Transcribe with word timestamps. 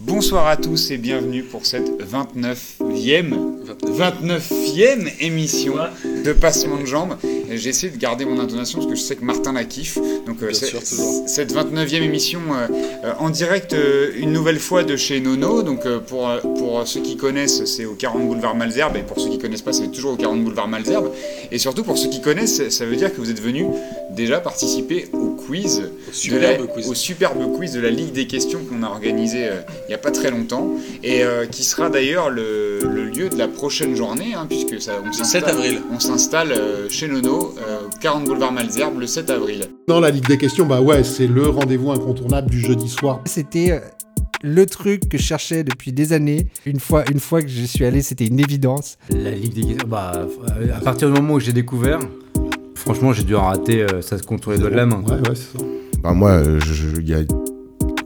Bonsoir 0.00 0.46
à 0.46 0.56
tous 0.56 0.92
et 0.92 0.96
bienvenue 0.96 1.42
pour 1.42 1.66
cette 1.66 1.90
29e, 2.00 3.34
29e 3.84 5.12
émission 5.18 5.74
de 6.24 6.32
Passement 6.32 6.76
de 6.76 6.84
Jambes. 6.84 7.16
J'ai 7.50 7.70
essayé 7.70 7.92
de 7.92 7.96
garder 7.98 8.24
mon 8.24 8.38
intonation 8.38 8.78
parce 8.78 8.88
que 8.88 8.96
je 8.96 9.02
sais 9.02 9.16
que 9.16 9.24
Martin 9.24 9.52
la 9.52 9.64
kiffe. 9.64 9.98
Donc 10.26 10.40
euh, 10.42 10.52
sûr, 10.52 10.78
toujours. 10.84 11.24
cette 11.26 11.52
29e 11.52 12.02
émission 12.02 12.40
euh, 12.52 12.68
euh, 13.04 13.12
en 13.18 13.30
direct 13.30 13.72
euh, 13.72 14.12
une 14.16 14.32
nouvelle 14.32 14.60
fois 14.60 14.84
de 14.84 14.96
chez 14.96 15.18
Nono. 15.20 15.62
Donc 15.62 15.84
euh, 15.84 15.98
pour, 15.98 16.28
euh, 16.28 16.38
pour 16.40 16.86
ceux 16.86 17.00
qui 17.00 17.16
connaissent, 17.16 17.64
c'est 17.64 17.84
au 17.84 17.94
40 17.94 18.26
boulevard 18.26 18.54
Malzerbe 18.54 18.96
et 18.96 19.02
pour 19.02 19.18
ceux 19.18 19.30
qui 19.30 19.38
connaissent 19.38 19.62
pas, 19.62 19.72
c'est 19.72 19.90
toujours 19.90 20.12
au 20.12 20.16
40 20.16 20.44
boulevard 20.44 20.68
Malzerbe. 20.68 21.10
Et 21.50 21.58
surtout 21.58 21.82
pour 21.82 21.98
ceux 21.98 22.08
qui 22.08 22.20
connaissent, 22.20 22.68
ça 22.68 22.86
veut 22.86 22.96
dire 22.96 23.12
que 23.12 23.18
vous 23.20 23.30
êtes 23.30 23.40
venus 23.42 23.66
déjà 24.10 24.38
participer 24.40 25.08
au 25.12 25.27
quiz 25.48 25.78
Au 25.78 26.10
de 26.10 26.14
superbe 26.14 26.60
la- 26.60 26.66
quiz. 26.66 26.88
au 26.88 26.94
superbe 26.94 27.56
quiz 27.56 27.72
de 27.72 27.80
la 27.80 27.90
Ligue 27.90 28.12
des 28.12 28.26
questions 28.26 28.60
qu'on 28.68 28.82
a 28.82 28.88
organisé 28.88 29.46
euh, 29.48 29.60
il 29.86 29.88
n'y 29.88 29.94
a 29.94 29.98
pas 29.98 30.10
très 30.10 30.30
longtemps 30.30 30.74
et 31.02 31.22
euh, 31.24 31.46
qui 31.46 31.64
sera 31.64 31.88
d'ailleurs 31.90 32.28
le, 32.30 32.80
le 32.82 33.04
lieu 33.06 33.28
de 33.30 33.36
la 33.36 33.48
prochaine 33.48 33.94
journée 33.96 34.34
hein, 34.34 34.46
puisque 34.48 34.80
ça, 34.80 34.92
on 35.02 35.06
Le 35.06 35.12
s'installe- 35.12 35.42
7 35.44 35.48
avril. 35.54 35.78
On 35.94 35.98
s'installe 36.00 36.52
euh, 36.52 36.88
chez 36.90 37.08
Nono, 37.08 37.54
euh, 37.66 37.78
au 37.86 37.98
40 38.00 38.24
boulevard 38.24 38.52
Malzerbe, 38.52 38.98
le 39.00 39.06
7 39.06 39.30
avril. 39.30 39.64
Non, 39.88 40.00
la 40.00 40.10
Ligue 40.10 40.26
des 40.28 40.36
questions, 40.38 40.66
bah 40.66 40.80
ouais, 40.80 41.02
c'est 41.04 41.26
le 41.26 41.48
rendez-vous 41.48 41.90
incontournable 41.90 42.50
du 42.50 42.60
jeudi 42.60 42.88
soir. 42.88 43.22
C'était 43.24 43.80
le 44.42 44.66
truc 44.66 45.08
que 45.08 45.18
je 45.18 45.22
cherchais 45.22 45.64
depuis 45.64 45.92
des 45.92 46.12
années. 46.12 46.46
Une 46.66 46.78
fois, 46.78 47.04
une 47.10 47.18
fois 47.20 47.42
que 47.42 47.48
je 47.48 47.64
suis 47.64 47.84
allé, 47.84 48.02
c'était 48.02 48.26
une 48.26 48.38
évidence. 48.38 48.98
La 49.10 49.30
Ligue 49.30 49.54
des 49.54 49.62
questions, 49.62 49.88
bah, 49.88 50.26
à 50.76 50.80
partir 50.80 51.08
du 51.08 51.14
moment 51.20 51.34
où 51.34 51.40
j'ai 51.40 51.52
découvert, 51.52 51.98
franchement, 52.78 53.12
j'ai 53.12 53.24
dû 53.24 53.34
en 53.34 53.42
rater, 53.46 53.82
euh, 53.82 54.00
ça 54.02 54.16
se 54.18 54.22
compte 54.22 54.42
sur 54.42 54.52
les 54.52 54.58
doigts 54.58 54.70
de 54.70 54.76
la 54.76 54.86
main. 54.86 55.02
Ouais, 55.06 55.12
ouais, 55.12 55.34
c'est 55.34 55.58
ça. 55.58 55.64
Bah, 56.02 56.12
moi, 56.12 56.30
euh, 56.30 56.60
je, 56.64 56.72
je- 56.74 57.00
y 57.02 57.14
a- 57.14 57.18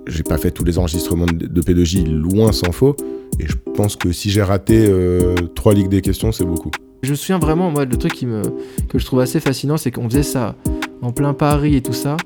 j'ai 0.07 0.23
pas 0.23 0.39
fait 0.39 0.51
tous 0.51 0.65
les 0.65 0.79
enregistrements 0.79 1.27
de, 1.27 1.47
de 1.47 1.61
P2J, 1.63 2.07
loin 2.11 2.53
s'en 2.53 2.73
faut. 2.73 2.97
Et 3.39 3.47
je 3.47 3.55
pense 3.75 3.97
que 3.97 4.13
si 4.13 4.31
j'ai 4.31 4.43
raté 4.43 4.87
euh, 4.89 5.35
trois 5.55 5.73
ligues 5.75 5.89
des 5.89 6.01
questions, 6.03 6.33
c'est 6.33 6.45
beaucoup. 6.45 6.71
Je 7.03 7.11
me 7.11 7.17
souviens 7.17 7.39
vraiment, 7.39 7.71
moi, 7.71 7.85
le 7.85 7.97
truc 7.97 8.13
qui 8.13 8.27
me, 8.27 8.43
que 8.89 8.99
je 8.99 9.05
trouve 9.07 9.21
assez 9.21 9.41
fascinant, 9.41 9.77
c'est 9.77 9.91
qu'on 9.91 10.09
faisait 10.09 10.23
ça 10.23 10.55
en 11.01 11.13
plein 11.13 11.33
Paris 11.35 11.77
et 11.77 11.81
tout 11.83 11.93
ça. 11.95 12.17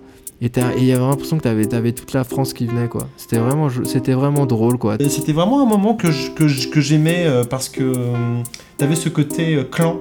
Et 0.42 0.50
il 0.76 0.84
y 0.84 0.92
avait 0.92 1.00
l'impression 1.00 1.38
que 1.38 1.42
t'avais 1.44 1.72
avais 1.74 1.92
toute 1.92 2.12
la 2.12 2.22
France 2.22 2.52
qui 2.52 2.66
venait, 2.66 2.88
quoi. 2.88 3.08
C'était 3.16 3.38
vraiment, 3.38 3.68
c'était 3.84 4.12
vraiment 4.12 4.44
drôle, 4.44 4.76
quoi. 4.76 4.96
C'était 5.08 5.32
vraiment 5.32 5.62
un 5.62 5.66
moment 5.66 5.94
que 5.94 6.10
j'aimais 6.82 7.24
euh, 7.26 7.44
parce 7.44 7.70
que 7.70 7.82
euh, 7.82 8.14
t'avais 8.76 8.96
ce 8.96 9.08
côté 9.08 9.54
euh, 9.56 9.64
clan 9.64 10.00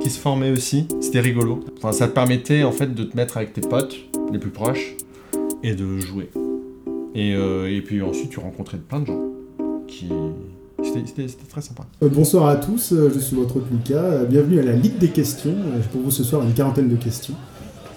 qui 0.00 0.10
se 0.10 0.18
formait 0.18 0.50
aussi. 0.50 0.86
C'était 1.00 1.20
rigolo. 1.20 1.60
Enfin, 1.78 1.92
ça 1.92 2.08
te 2.08 2.12
permettait 2.12 2.62
en 2.62 2.72
fait 2.72 2.94
de 2.94 3.04
te 3.04 3.16
mettre 3.16 3.36
avec 3.36 3.52
tes 3.52 3.60
potes 3.60 3.96
les 4.32 4.38
plus 4.38 4.50
proches 4.50 4.94
et 5.62 5.74
de 5.74 5.98
jouer. 5.98 6.30
Et, 7.14 7.34
euh, 7.34 7.80
puis 7.84 8.02
ensuite, 8.02 8.30
tu 8.30 8.40
rencontrais 8.40 8.78
plein 8.78 9.00
de 9.00 9.06
gens 9.06 9.20
qui. 9.86 10.08
C'était 10.82 11.26
très 11.48 11.62
sympa. 11.62 11.86
Euh, 12.02 12.08
Bonsoir 12.08 12.46
à 12.46 12.56
tous, 12.56 12.92
euh, 12.92 13.10
je 13.14 13.18
suis 13.18 13.36
votre 13.36 13.56
hôte 13.56 13.64
Bienvenue 14.28 14.58
à 14.58 14.62
la 14.62 14.72
Ligue 14.72 14.98
des 14.98 15.08
questions. 15.08 15.54
Pour 15.92 16.02
vous 16.02 16.10
ce 16.10 16.24
soir 16.24 16.42
une 16.42 16.52
quarantaine 16.52 16.88
de 16.88 16.96
questions. 16.96 17.34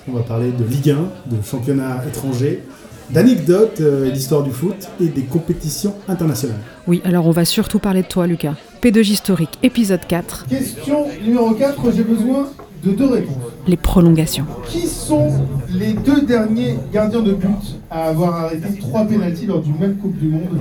On 0.07 0.13
va 0.13 0.21
parler 0.21 0.51
de 0.51 0.63
Ligue 0.63 0.91
1, 0.91 1.35
de 1.35 1.41
championnat 1.43 2.01
étranger, 2.07 2.63
d'anecdotes 3.09 3.81
euh, 3.81 4.05
et 4.07 4.11
d'histoire 4.11 4.43
du 4.43 4.51
foot 4.51 4.87
et 5.01 5.07
des 5.07 5.23
compétitions 5.23 5.95
internationales. 6.07 6.59
Oui, 6.87 7.01
alors 7.05 7.25
on 7.27 7.31
va 7.31 7.45
surtout 7.45 7.79
parler 7.79 8.01
de 8.03 8.07
toi, 8.07 8.27
Lucas. 8.27 8.55
P2J 8.81 9.11
historique, 9.11 9.57
épisode 9.63 10.05
4, 10.07 10.45
Question 10.47 11.05
numéro 11.23 11.51
4, 11.53 11.91
j'ai 11.95 12.03
besoin 12.03 12.49
de 12.83 12.91
deux 12.91 13.07
réponses. 13.07 13.35
les 13.67 13.77
prolongations. 13.77 14.45
Qui 14.67 14.85
sont 14.87 15.31
les 15.71 15.93
deux 15.93 16.21
derniers 16.21 16.75
gardiens 16.93 17.21
de 17.21 17.33
but 17.33 17.79
à 17.89 18.05
avoir 18.09 18.35
arrêté 18.45 18.67
trois 18.79 19.05
pénaltys 19.05 19.47
lors 19.47 19.61
d'une 19.61 19.77
même 19.79 19.97
Coupe 19.97 20.17
du 20.17 20.27
Monde? 20.27 20.59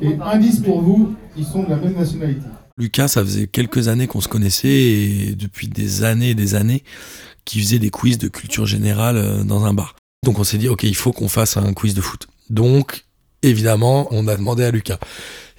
Et 0.00 0.16
indice 0.24 0.60
pour 0.60 0.82
vous, 0.82 1.14
ils 1.36 1.44
sont 1.44 1.62
de 1.62 1.70
la 1.70 1.76
même 1.76 1.94
nationalité. 1.94 2.40
Lucas, 2.78 3.08
ça 3.08 3.22
faisait 3.22 3.46
quelques 3.46 3.88
années 3.88 4.06
qu'on 4.06 4.20
se 4.20 4.28
connaissait 4.28 4.68
et 4.68 5.34
depuis 5.36 5.68
des 5.68 6.04
années 6.04 6.30
et 6.30 6.34
des 6.34 6.54
années 6.54 6.84
qu'il 7.44 7.62
faisait 7.62 7.78
des 7.78 7.90
quiz 7.90 8.18
de 8.18 8.28
culture 8.28 8.66
générale 8.66 9.16
euh, 9.16 9.44
dans 9.44 9.64
un 9.64 9.74
bar. 9.74 9.94
Donc 10.24 10.38
on 10.38 10.44
s'est 10.44 10.58
dit, 10.58 10.68
ok, 10.68 10.84
il 10.84 10.94
faut 10.94 11.12
qu'on 11.12 11.28
fasse 11.28 11.56
un 11.56 11.72
quiz 11.72 11.94
de 11.94 12.00
foot. 12.00 12.28
Donc, 12.48 13.06
évidemment, 13.42 14.06
on 14.12 14.28
a 14.28 14.36
demandé 14.36 14.62
à 14.62 14.70
Lucas. 14.70 14.98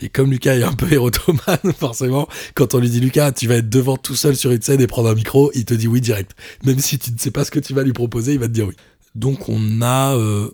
Et 0.02 0.08
comme 0.08 0.32
Lucas 0.32 0.56
est 0.56 0.64
un 0.64 0.72
peu 0.72 0.90
érotomane, 0.92 1.74
forcément, 1.78 2.30
quand 2.54 2.74
on 2.74 2.80
lui 2.80 2.90
dit 2.90 3.02
Lucas, 3.02 3.34
tu 3.34 3.48
vas 3.48 3.56
être 3.56 3.70
devant 3.70 3.98
tout 3.98 4.16
seul 4.16 4.38
sur 4.38 4.52
une 4.52 4.62
scène 4.62 4.80
et 4.80 4.88
prendre 4.88 5.10
un 5.10 5.16
micro, 5.16 5.52
il 5.54 5.66
te 5.66 5.74
dit 5.74 5.88
oui 5.88 6.00
direct. 6.00 6.32
Même 6.64 6.80
si 6.80 6.98
tu 6.98 7.12
ne 7.12 7.18
sais 7.18 7.32
pas 7.32 7.44
ce 7.44 7.52
que 7.52 7.60
tu 7.60 7.74
vas 7.74 7.84
lui 7.84 7.94
proposer, 7.94 8.34
il 8.34 8.40
va 8.40 8.48
te 8.48 8.54
dire 8.54 8.68
oui. 8.68 8.76
Donc 9.16 9.50
on 9.50 9.82
a 9.82 10.16
euh, 10.16 10.50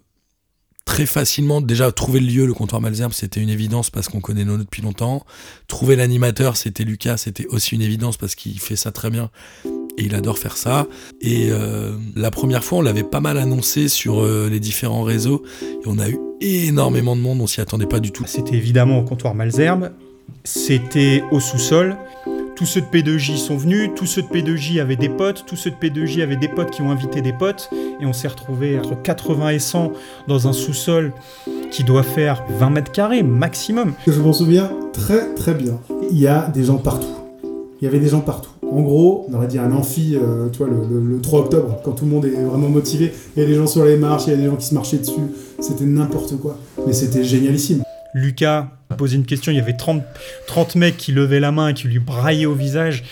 très 0.85 1.05
facilement 1.05 1.61
déjà 1.61 1.91
trouvé 1.91 2.19
le 2.19 2.25
lieu, 2.25 2.45
le 2.47 2.53
comptoir 2.53 2.81
Malzerbe, 2.81 3.13
c'était 3.13 3.39
une 3.39 3.49
évidence 3.49 3.91
parce 3.91 4.09
qu'on 4.09 4.21
connaît 4.21 4.43
Nono 4.43 4.63
depuis 4.63 4.81
longtemps. 4.81 5.23
Trouver 5.67 5.95
l'animateur, 5.95 6.57
c'était 6.57 6.83
Lucas, 6.83 7.17
c'était 7.17 7.45
aussi 7.47 7.75
une 7.75 7.83
évidence 7.83 8.17
parce 8.17 8.33
qu'il 8.33 8.59
fait 8.59 8.75
ça 8.75 8.91
très 8.91 9.11
bien 9.11 9.29
et 9.99 10.03
il 10.03 10.15
adore 10.15 10.37
faire 10.37 10.57
ça. 10.57 10.87
Et 11.21 11.49
euh, 11.51 11.91
la 12.15 12.31
première 12.31 12.63
fois, 12.63 12.79
on 12.79 12.81
l'avait 12.81 13.03
pas 13.03 13.19
mal 13.19 13.37
annoncé 13.37 13.87
sur 13.87 14.21
euh, 14.21 14.47
les 14.49 14.59
différents 14.59 15.03
réseaux 15.03 15.43
et 15.61 15.85
on 15.85 15.99
a 15.99 16.09
eu 16.09 16.17
énormément 16.41 17.15
de 17.15 17.21
monde, 17.21 17.41
on 17.41 17.47
s'y 17.47 17.61
attendait 17.61 17.85
pas 17.85 17.99
du 17.99 18.11
tout. 18.11 18.23
C'était 18.25 18.55
évidemment 18.55 18.99
au 18.99 19.03
comptoir 19.03 19.35
Malzerbe, 19.35 19.91
c'était 20.43 21.23
au 21.31 21.39
sous-sol. 21.39 21.97
Tous 22.55 22.65
ceux 22.65 22.81
de 22.81 22.87
P2J 22.87 23.37
sont 23.37 23.55
venus, 23.55 23.89
tous 23.95 24.05
ceux 24.05 24.21
de 24.21 24.27
P2J 24.27 24.81
avaient 24.81 24.97
des 24.97 25.07
potes, 25.07 25.45
tous 25.47 25.55
ceux 25.55 25.71
de 25.71 25.75
P2J 25.77 26.21
avaient 26.21 26.35
des 26.35 26.49
potes 26.49 26.71
qui 26.71 26.81
ont 26.81 26.91
invité 26.91 27.21
des 27.21 27.31
potes, 27.31 27.69
et 28.01 28.05
on 28.05 28.11
s'est 28.11 28.27
retrouvés 28.27 28.77
entre 28.77 29.01
80 29.01 29.49
et 29.51 29.59
100 29.59 29.93
dans 30.27 30.47
un 30.47 30.51
sous-sol 30.51 31.13
qui 31.71 31.85
doit 31.85 32.03
faire 32.03 32.43
20 32.49 32.69
mètres 32.69 32.91
carrés 32.91 33.23
maximum. 33.23 33.93
Je 34.05 34.19
m'en 34.19 34.33
souviens 34.33 34.71
très 34.91 35.33
très 35.35 35.53
bien. 35.53 35.79
Il 36.11 36.19
y 36.19 36.27
a 36.27 36.49
des 36.49 36.65
gens 36.65 36.79
partout. 36.79 37.18
Il 37.81 37.85
y 37.85 37.87
avait 37.87 37.99
des 37.99 38.09
gens 38.09 38.19
partout. 38.21 38.49
En 38.69 38.81
gros, 38.81 39.25
on 39.29 39.33
aurait 39.35 39.47
dit 39.47 39.57
un 39.57 39.71
amphi, 39.71 40.15
euh, 40.15 40.49
tu 40.49 40.57
vois, 40.59 40.67
le, 40.67 40.75
le- 40.89 41.15
le 41.15 41.21
3 41.21 41.39
octobre, 41.39 41.79
quand 41.83 41.93
tout 41.93 42.05
le 42.05 42.11
monde 42.11 42.25
est 42.25 42.29
vraiment 42.43 42.67
motivé. 42.69 43.13
Il 43.35 43.41
y 43.41 43.45
a 43.45 43.47
des 43.47 43.55
gens 43.55 43.67
sur 43.67 43.85
les 43.85 43.95
marches, 43.97 44.23
il 44.27 44.31
y 44.31 44.33
a 44.33 44.37
des 44.37 44.45
gens 44.47 44.57
qui 44.57 44.65
se 44.65 44.73
marchaient 44.75 44.97
dessus. 44.97 45.13
C'était 45.59 45.85
n'importe 45.85 46.37
quoi. 46.37 46.57
Mais 46.85 46.93
c'était 46.93 47.23
génialissime. 47.23 47.83
Lucas 48.13 48.67
a 48.89 48.95
posé 48.95 49.15
une 49.15 49.25
question, 49.25 49.51
il 49.51 49.57
y 49.57 49.61
avait 49.61 49.77
30, 49.77 50.01
30 50.47 50.75
mecs 50.75 50.97
qui 50.97 51.11
levaient 51.13 51.39
la 51.39 51.51
main 51.51 51.69
et 51.69 51.73
qui 51.73 51.87
lui 51.87 51.99
braillaient 51.99 52.45
au 52.47 52.53
visage. 52.53 53.03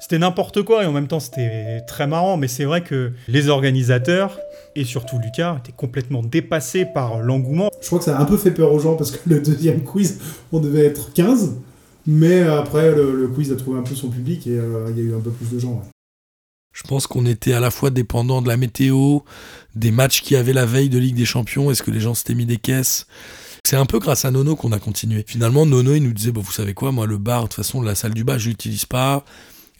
C'était 0.00 0.18
n'importe 0.18 0.62
quoi 0.62 0.82
et 0.82 0.86
en 0.86 0.92
même 0.92 1.06
temps 1.06 1.20
c'était 1.20 1.80
très 1.86 2.08
marrant, 2.08 2.36
mais 2.36 2.48
c'est 2.48 2.64
vrai 2.64 2.82
que 2.82 3.12
les 3.28 3.48
organisateurs 3.48 4.36
et 4.74 4.82
surtout 4.84 5.16
Lucas 5.22 5.58
étaient 5.62 5.72
complètement 5.76 6.22
dépassés 6.24 6.84
par 6.84 7.20
l'engouement. 7.20 7.70
Je 7.80 7.86
crois 7.86 8.00
que 8.00 8.04
ça 8.04 8.16
a 8.18 8.20
un 8.20 8.24
peu 8.24 8.36
fait 8.36 8.50
peur 8.50 8.72
aux 8.72 8.80
gens 8.80 8.94
parce 8.96 9.12
que 9.12 9.18
le 9.30 9.40
deuxième 9.40 9.82
quiz, 9.82 10.18
on 10.50 10.58
devait 10.58 10.86
être 10.86 11.12
15. 11.12 11.52
Mais 12.06 12.42
après, 12.42 12.94
le, 12.94 13.28
quiz 13.28 13.52
a 13.52 13.56
trouvé 13.56 13.78
un 13.78 13.82
peu 13.82 13.94
son 13.94 14.10
public 14.10 14.46
et 14.46 14.58
euh, 14.58 14.90
il 14.90 14.96
y 14.96 15.00
a 15.00 15.04
eu 15.10 15.14
un 15.14 15.20
peu 15.20 15.30
plus 15.30 15.50
de 15.50 15.58
gens. 15.58 15.82
Je 16.72 16.82
pense 16.82 17.06
qu'on 17.06 17.26
était 17.26 17.52
à 17.52 17.60
la 17.60 17.70
fois 17.70 17.90
dépendant 17.90 18.40
de 18.40 18.48
la 18.48 18.56
météo, 18.56 19.20
des 19.74 19.90
matchs 19.90 20.22
qu'il 20.22 20.36
y 20.36 20.40
avait 20.40 20.54
la 20.54 20.66
veille 20.66 20.88
de 20.88 20.98
Ligue 20.98 21.16
des 21.16 21.26
Champions, 21.26 21.70
est-ce 21.70 21.82
que 21.82 21.90
les 21.90 22.00
gens 22.00 22.14
s'étaient 22.14 22.34
mis 22.34 22.46
des 22.46 22.56
caisses? 22.56 23.06
C'est 23.64 23.76
un 23.76 23.86
peu 23.86 23.98
grâce 23.98 24.24
à 24.24 24.30
Nono 24.30 24.56
qu'on 24.56 24.72
a 24.72 24.78
continué. 24.78 25.24
Finalement, 25.26 25.66
Nono, 25.66 25.94
il 25.94 26.02
nous 26.02 26.12
disait, 26.12 26.32
bon, 26.32 26.40
vous 26.40 26.52
savez 26.52 26.74
quoi, 26.74 26.90
moi, 26.90 27.06
le 27.06 27.18
bar, 27.18 27.42
de 27.42 27.48
toute 27.48 27.54
façon, 27.54 27.80
la 27.82 27.94
salle 27.94 28.14
du 28.14 28.24
bas, 28.24 28.38
je 28.38 28.48
l'utilise 28.48 28.86
pas. 28.86 29.24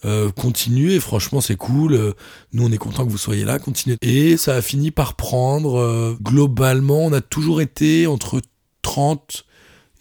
Euh, 0.05 0.31
continuez, 0.31 1.01
franchement, 1.01 1.41
c'est 1.41 1.57
cool. 1.57 1.95
Euh, 1.95 2.13
nous, 2.53 2.67
on 2.67 2.73
est 2.73 2.79
content 2.79 3.05
que 3.05 3.11
vous 3.11 3.19
soyez 3.19 3.45
là, 3.45 3.59
continuez. 3.59 3.97
Et 4.03 4.37
ça 4.37 4.55
a 4.55 4.63
fini 4.63 4.91
par 4.91 5.15
prendre, 5.15 5.79
euh, 5.79 6.17
globalement, 6.23 7.07
on 7.07 7.13
a 7.13 7.21
toujours 7.21 7.61
été 7.61 8.07
entre 8.07 8.41
30 8.83 9.45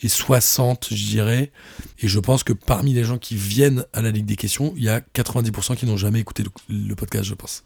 et 0.01 0.07
60, 0.07 0.87
je 0.91 1.05
dirais. 1.05 1.51
Et 1.99 2.07
je 2.07 2.19
pense 2.19 2.43
que 2.43 2.53
parmi 2.53 2.93
les 2.93 3.03
gens 3.03 3.17
qui 3.17 3.35
viennent 3.35 3.85
à 3.93 4.01
la 4.01 4.11
Ligue 4.11 4.25
des 4.25 4.35
questions, 4.35 4.73
il 4.75 4.83
y 4.83 4.89
a 4.89 4.99
90% 4.99 5.75
qui 5.75 5.85
n'ont 5.85 5.97
jamais 5.97 6.19
écouté 6.19 6.43
le, 6.43 6.49
le 6.69 6.95
podcast, 6.95 7.25
je 7.25 7.33
pense. 7.33 7.63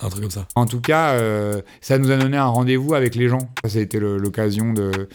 Un 0.00 0.08
truc 0.08 0.22
comme 0.22 0.30
ça. 0.30 0.46
En 0.56 0.66
tout 0.66 0.80
cas, 0.80 1.12
euh, 1.12 1.62
ça 1.80 1.98
nous 1.98 2.10
a 2.10 2.16
donné 2.16 2.36
un 2.36 2.46
rendez-vous 2.46 2.94
avec 2.94 3.14
les 3.14 3.28
gens. 3.28 3.48
Ça 3.64 3.78
a 3.78 3.80
été 3.80 4.00
l'occasion 4.00 4.72
de, 4.72 5.08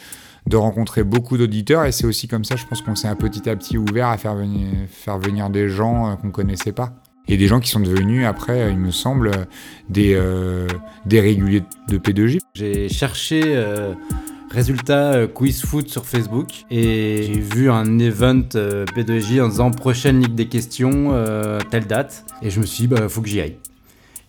de 0.47 0.55
rencontrer 0.57 1.03
beaucoup 1.03 1.37
d'auditeurs 1.37 1.85
et 1.85 1.91
c'est 1.91 2.05
aussi 2.05 2.27
comme 2.27 2.45
ça, 2.45 2.55
je 2.55 2.65
pense 2.65 2.81
qu'on 2.81 2.95
s'est 2.95 3.07
un 3.07 3.15
petit 3.15 3.49
à 3.49 3.55
petit 3.55 3.77
ouvert 3.77 4.07
à 4.07 4.17
faire 4.17 4.35
venir, 4.35 4.67
faire 4.89 5.19
venir 5.19 5.49
des 5.49 5.69
gens 5.69 6.11
euh, 6.11 6.15
qu'on 6.15 6.31
connaissait 6.31 6.71
pas. 6.71 6.93
Et 7.29 7.37
des 7.37 7.45
gens 7.45 7.59
qui 7.59 7.69
sont 7.69 7.79
devenus 7.79 8.25
après, 8.25 8.59
euh, 8.59 8.71
il 8.71 8.79
me 8.79 8.89
semble, 8.89 9.31
des, 9.87 10.15
euh, 10.15 10.67
des 11.05 11.21
réguliers 11.21 11.61
de 11.87 11.97
P2J. 11.99 12.39
J'ai 12.55 12.89
cherché 12.89 13.43
euh, 13.45 13.93
résultats 14.51 15.13
euh, 15.13 15.27
quiz 15.27 15.61
foot 15.63 15.89
sur 15.89 16.05
Facebook 16.05 16.47
et 16.71 17.23
j'ai 17.27 17.39
vu 17.39 17.69
un 17.69 17.99
event 17.99 18.41
euh, 18.55 18.85
P2J 18.95 19.41
en 19.41 19.47
disant 19.49 19.71
prochaine 19.71 20.19
Ligue 20.21 20.35
des 20.35 20.47
questions, 20.47 21.09
euh, 21.13 21.59
telle 21.69 21.87
date. 21.87 22.25
Et 22.41 22.49
je 22.49 22.59
me 22.59 22.65
suis 22.65 22.81
dit, 22.83 22.87
bah, 22.87 23.07
faut 23.09 23.21
que 23.21 23.27
j'y 23.29 23.41
aille. 23.41 23.57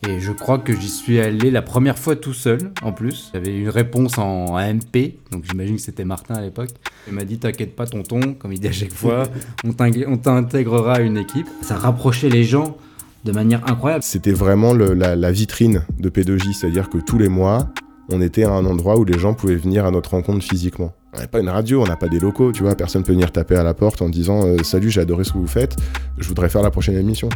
Et 0.09 0.19
je 0.19 0.33
crois 0.33 0.59
que 0.59 0.75
j'y 0.75 0.89
suis 0.89 1.21
allé 1.21 1.51
la 1.51 1.61
première 1.61 1.99
fois 1.99 2.17
tout 2.17 2.33
seul, 2.33 2.73
en 2.83 2.91
plus. 2.93 3.31
J'avais 3.35 3.55
une 3.55 3.69
réponse 3.69 4.17
en 4.17 4.57
AMP, 4.57 4.97
donc 5.31 5.45
j'imagine 5.51 5.77
que 5.77 5.83
c'était 5.83 6.07
Martin 6.07 6.37
à 6.37 6.41
l'époque. 6.41 6.71
Il 7.07 7.13
m'a 7.13 7.25
dit 7.25 7.39
T'inquiète 7.39 7.77
pas, 7.77 7.87
tonton, 7.87 8.33
comme 8.33 8.51
il 8.53 8.61
dit 8.61 8.69
à 8.69 8.73
chaque 8.73 8.93
fois, 8.95 9.25
on 9.65 9.73
t'intégrera 10.17 10.95
à 10.95 11.01
une 11.01 11.19
équipe. 11.19 11.47
Ça 11.61 11.77
rapprochait 11.77 12.31
les 12.31 12.45
gens 12.45 12.79
de 13.27 13.33
manière 13.33 13.61
incroyable. 13.71 14.03
C'était 14.03 14.33
vraiment 14.33 14.73
le- 14.73 14.95
la, 14.95 15.17
la 15.17 15.33
vitrine 15.33 15.83
de 15.99 16.09
P2J, 16.09 16.55
c'est-à-dire 16.55 16.89
que 16.89 16.97
tous 16.97 17.19
les 17.19 17.29
mois, 17.29 17.69
on 18.13 18.21
était 18.21 18.45
à 18.45 18.51
un 18.51 18.65
endroit 18.67 18.99
où 18.99 19.05
les 19.05 19.19
gens 19.19 19.35
pouvaient 19.35 19.57
venir 19.57 19.85
à 19.85 19.91
notre 19.91 20.11
rencontre 20.11 20.45
physiquement. 20.45 20.93
On 21.15 21.19
n'a 21.19 21.27
pas 21.27 21.41
une 21.41 21.49
radio, 21.49 21.83
on 21.83 21.87
n'a 21.87 21.97
pas 21.97 22.09
des 22.09 22.21
locaux, 22.21 22.53
tu 22.53 22.63
vois. 22.63 22.75
Personne 22.75 23.03
peut 23.03 23.13
venir 23.13 23.33
taper 23.33 23.57
à 23.57 23.63
la 23.63 23.75
porte 23.75 24.01
en 24.03 24.09
disant 24.09 24.47
euh, 24.47 24.63
Salut, 24.63 24.91
j'ai 24.91 25.01
adoré 25.01 25.25
ce 25.25 25.33
que 25.33 25.39
vous 25.39 25.47
faites, 25.47 25.77
je 26.19 26.29
voudrais 26.29 26.49
faire 26.49 26.63
la 26.63 26.71
prochaine 26.71 26.97
émission. 26.97 27.29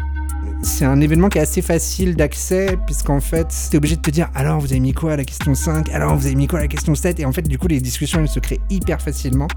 C'est 0.63 0.85
un 0.85 1.01
événement 1.01 1.29
qui 1.29 1.39
est 1.39 1.43
assez 1.43 1.61
facile 1.61 2.17
d'accès, 2.17 2.79
puisqu'en 2.87 3.21
fait, 3.21 3.49
t'es 3.71 3.77
obligé 3.77 3.97
de 3.97 4.01
te 4.01 4.11
dire 4.11 4.31
alors 4.35 4.61
vous 4.61 4.71
avez 4.73 4.81
mis 4.81 4.93
quoi 4.93 5.13
à 5.13 5.17
la 5.17 5.25
question 5.25 5.55
5, 5.55 5.91
alors 5.91 6.17
vous 6.17 6.27
avez 6.27 6.35
mis 6.35 6.47
quoi 6.47 6.61
à 6.61 6.63
la 6.63 6.69
question 6.69 6.95
7, 6.95 7.21
et 7.21 7.25
en 7.27 7.33
fait, 7.33 7.43
du 7.43 7.59
coup, 7.59 7.69
les 7.69 7.81
discussions 7.81 8.21
elles 8.21 8.29
se 8.29 8.41
créent 8.41 8.61
hyper 8.71 9.03
facilement. 9.03 9.49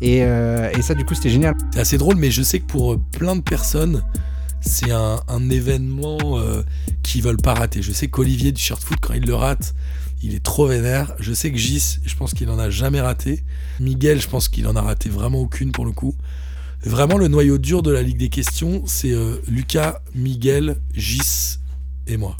Et, 0.00 0.24
euh, 0.24 0.70
et 0.76 0.82
ça, 0.82 0.94
du 0.94 1.04
coup, 1.04 1.14
c'était 1.14 1.30
génial. 1.30 1.54
C'est 1.72 1.80
assez 1.80 1.98
drôle, 1.98 2.16
mais 2.16 2.30
je 2.30 2.42
sais 2.42 2.58
que 2.58 2.66
pour 2.66 2.94
euh, 2.94 3.00
plein 3.12 3.36
de 3.36 3.40
personnes, 3.40 4.02
c'est 4.60 4.90
un, 4.90 5.20
un 5.28 5.50
événement 5.50 6.18
euh, 6.34 6.62
qu'ils 7.02 7.22
veulent 7.22 7.40
pas 7.40 7.54
rater. 7.54 7.82
Je 7.82 7.92
sais 7.92 8.08
qu'Olivier 8.08 8.52
du 8.52 8.60
Shirt 8.60 8.82
Foot, 8.82 8.98
quand 9.00 9.14
il 9.14 9.24
le 9.24 9.34
rate, 9.34 9.74
il 10.22 10.34
est 10.34 10.42
trop 10.42 10.66
vénère. 10.66 11.14
Je 11.18 11.32
sais 11.32 11.50
que 11.50 11.58
Gis, 11.58 11.98
je 12.04 12.14
pense 12.14 12.34
qu'il 12.34 12.48
en 12.50 12.58
a 12.58 12.70
jamais 12.70 13.00
raté. 13.00 13.42
Miguel, 13.80 14.20
je 14.20 14.28
pense 14.28 14.48
qu'il 14.48 14.66
en 14.68 14.76
a 14.76 14.80
raté 14.80 15.08
vraiment 15.08 15.40
aucune 15.40 15.72
pour 15.72 15.84
le 15.84 15.92
coup. 15.92 16.14
Vraiment, 16.84 17.16
le 17.16 17.28
noyau 17.28 17.58
dur 17.58 17.82
de 17.82 17.90
la 17.90 18.02
Ligue 18.02 18.18
des 18.18 18.28
questions, 18.28 18.82
c'est 18.86 19.12
euh, 19.12 19.36
Lucas, 19.48 20.00
Miguel, 20.14 20.76
Gis 20.94 21.58
et 22.06 22.16
moi. 22.16 22.36